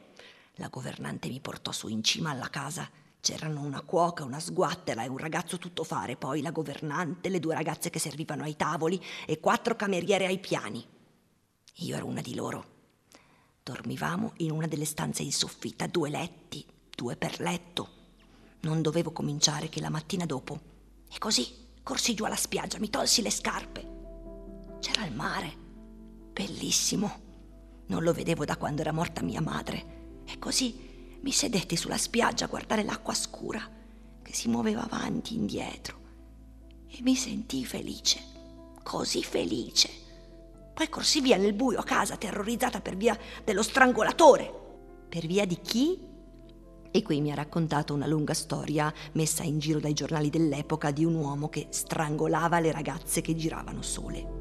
La 0.55 0.69
governante 0.69 1.27
mi 1.27 1.41
portò 1.41 1.71
su 1.71 1.89
in 1.89 2.01
cima 2.01 2.29
alla 2.29 2.49
casa. 2.49 2.89
C'erano 3.19 3.61
una 3.61 3.81
cuoca, 3.81 4.23
una 4.23 4.39
sguattera 4.39 5.03
e 5.03 5.09
un 5.09 5.17
ragazzo 5.17 5.57
tuttofare, 5.57 6.15
poi 6.15 6.41
la 6.41 6.51
governante, 6.51 7.29
le 7.29 7.39
due 7.39 7.55
ragazze 7.55 7.89
che 7.89 7.99
servivano 7.99 8.43
ai 8.43 8.55
tavoli 8.55 8.99
e 9.27 9.39
quattro 9.39 9.75
cameriere 9.75 10.25
ai 10.25 10.39
piani. 10.39 10.83
Io 11.75 11.95
ero 11.95 12.05
una 12.05 12.21
di 12.21 12.35
loro. 12.35 12.65
Dormivamo 13.61 14.33
in 14.37 14.51
una 14.51 14.67
delle 14.67 14.85
stanze 14.85 15.23
in 15.23 15.33
soffitta, 15.33 15.87
due 15.87 16.09
letti, 16.09 16.65
due 16.89 17.15
per 17.15 17.39
letto, 17.39 17.99
non 18.61 18.81
dovevo 18.81 19.11
cominciare 19.11 19.69
che 19.69 19.79
la 19.79 19.89
mattina 19.89 20.25
dopo. 20.25 20.70
E 21.13 21.17
così 21.17 21.69
corsi 21.83 22.13
giù 22.13 22.23
alla 22.23 22.35
spiaggia, 22.35 22.79
mi 22.79 22.89
tolsi 22.89 23.21
le 23.21 23.31
scarpe. 23.31 23.89
C'era 24.79 25.05
il 25.05 25.13
mare, 25.13 25.53
bellissimo. 26.31 27.29
Non 27.87 28.03
lo 28.03 28.13
vedevo 28.13 28.45
da 28.45 28.55
quando 28.55 28.81
era 28.81 28.93
morta 28.93 29.21
mia 29.21 29.41
madre. 29.41 30.21
E 30.25 30.39
così 30.39 31.17
mi 31.21 31.31
sedetti 31.31 31.75
sulla 31.75 31.97
spiaggia 31.97 32.45
a 32.45 32.47
guardare 32.47 32.83
l'acqua 32.83 33.13
scura 33.13 33.79
che 34.21 34.33
si 34.33 34.47
muoveva 34.47 34.83
avanti 34.83 35.33
e 35.33 35.37
indietro. 35.37 35.99
E 36.87 36.99
mi 37.01 37.15
sentii 37.15 37.65
felice, 37.65 38.19
così 38.81 39.21
felice. 39.23 39.89
Poi 40.73 40.87
corsi 40.87 41.19
via 41.19 41.37
nel 41.37 41.53
buio 41.53 41.79
a 41.79 41.83
casa, 41.83 42.15
terrorizzata 42.15 42.79
per 42.79 42.95
via 42.95 43.17
dello 43.43 43.61
strangolatore. 43.61 44.59
Per 45.09 45.25
via 45.27 45.45
di 45.45 45.59
chi? 45.59 45.99
E 46.91 47.03
qui 47.03 47.21
mi 47.21 47.31
ha 47.31 47.35
raccontato 47.35 47.93
una 47.93 48.05
lunga 48.05 48.33
storia 48.33 48.93
messa 49.13 49.43
in 49.43 49.59
giro 49.59 49.79
dai 49.79 49.93
giornali 49.93 50.29
dell'epoca 50.29 50.91
di 50.91 51.05
un 51.05 51.15
uomo 51.15 51.47
che 51.47 51.67
strangolava 51.69 52.59
le 52.59 52.71
ragazze 52.71 53.21
che 53.21 53.33
giravano 53.33 53.81
sole. 53.81 54.40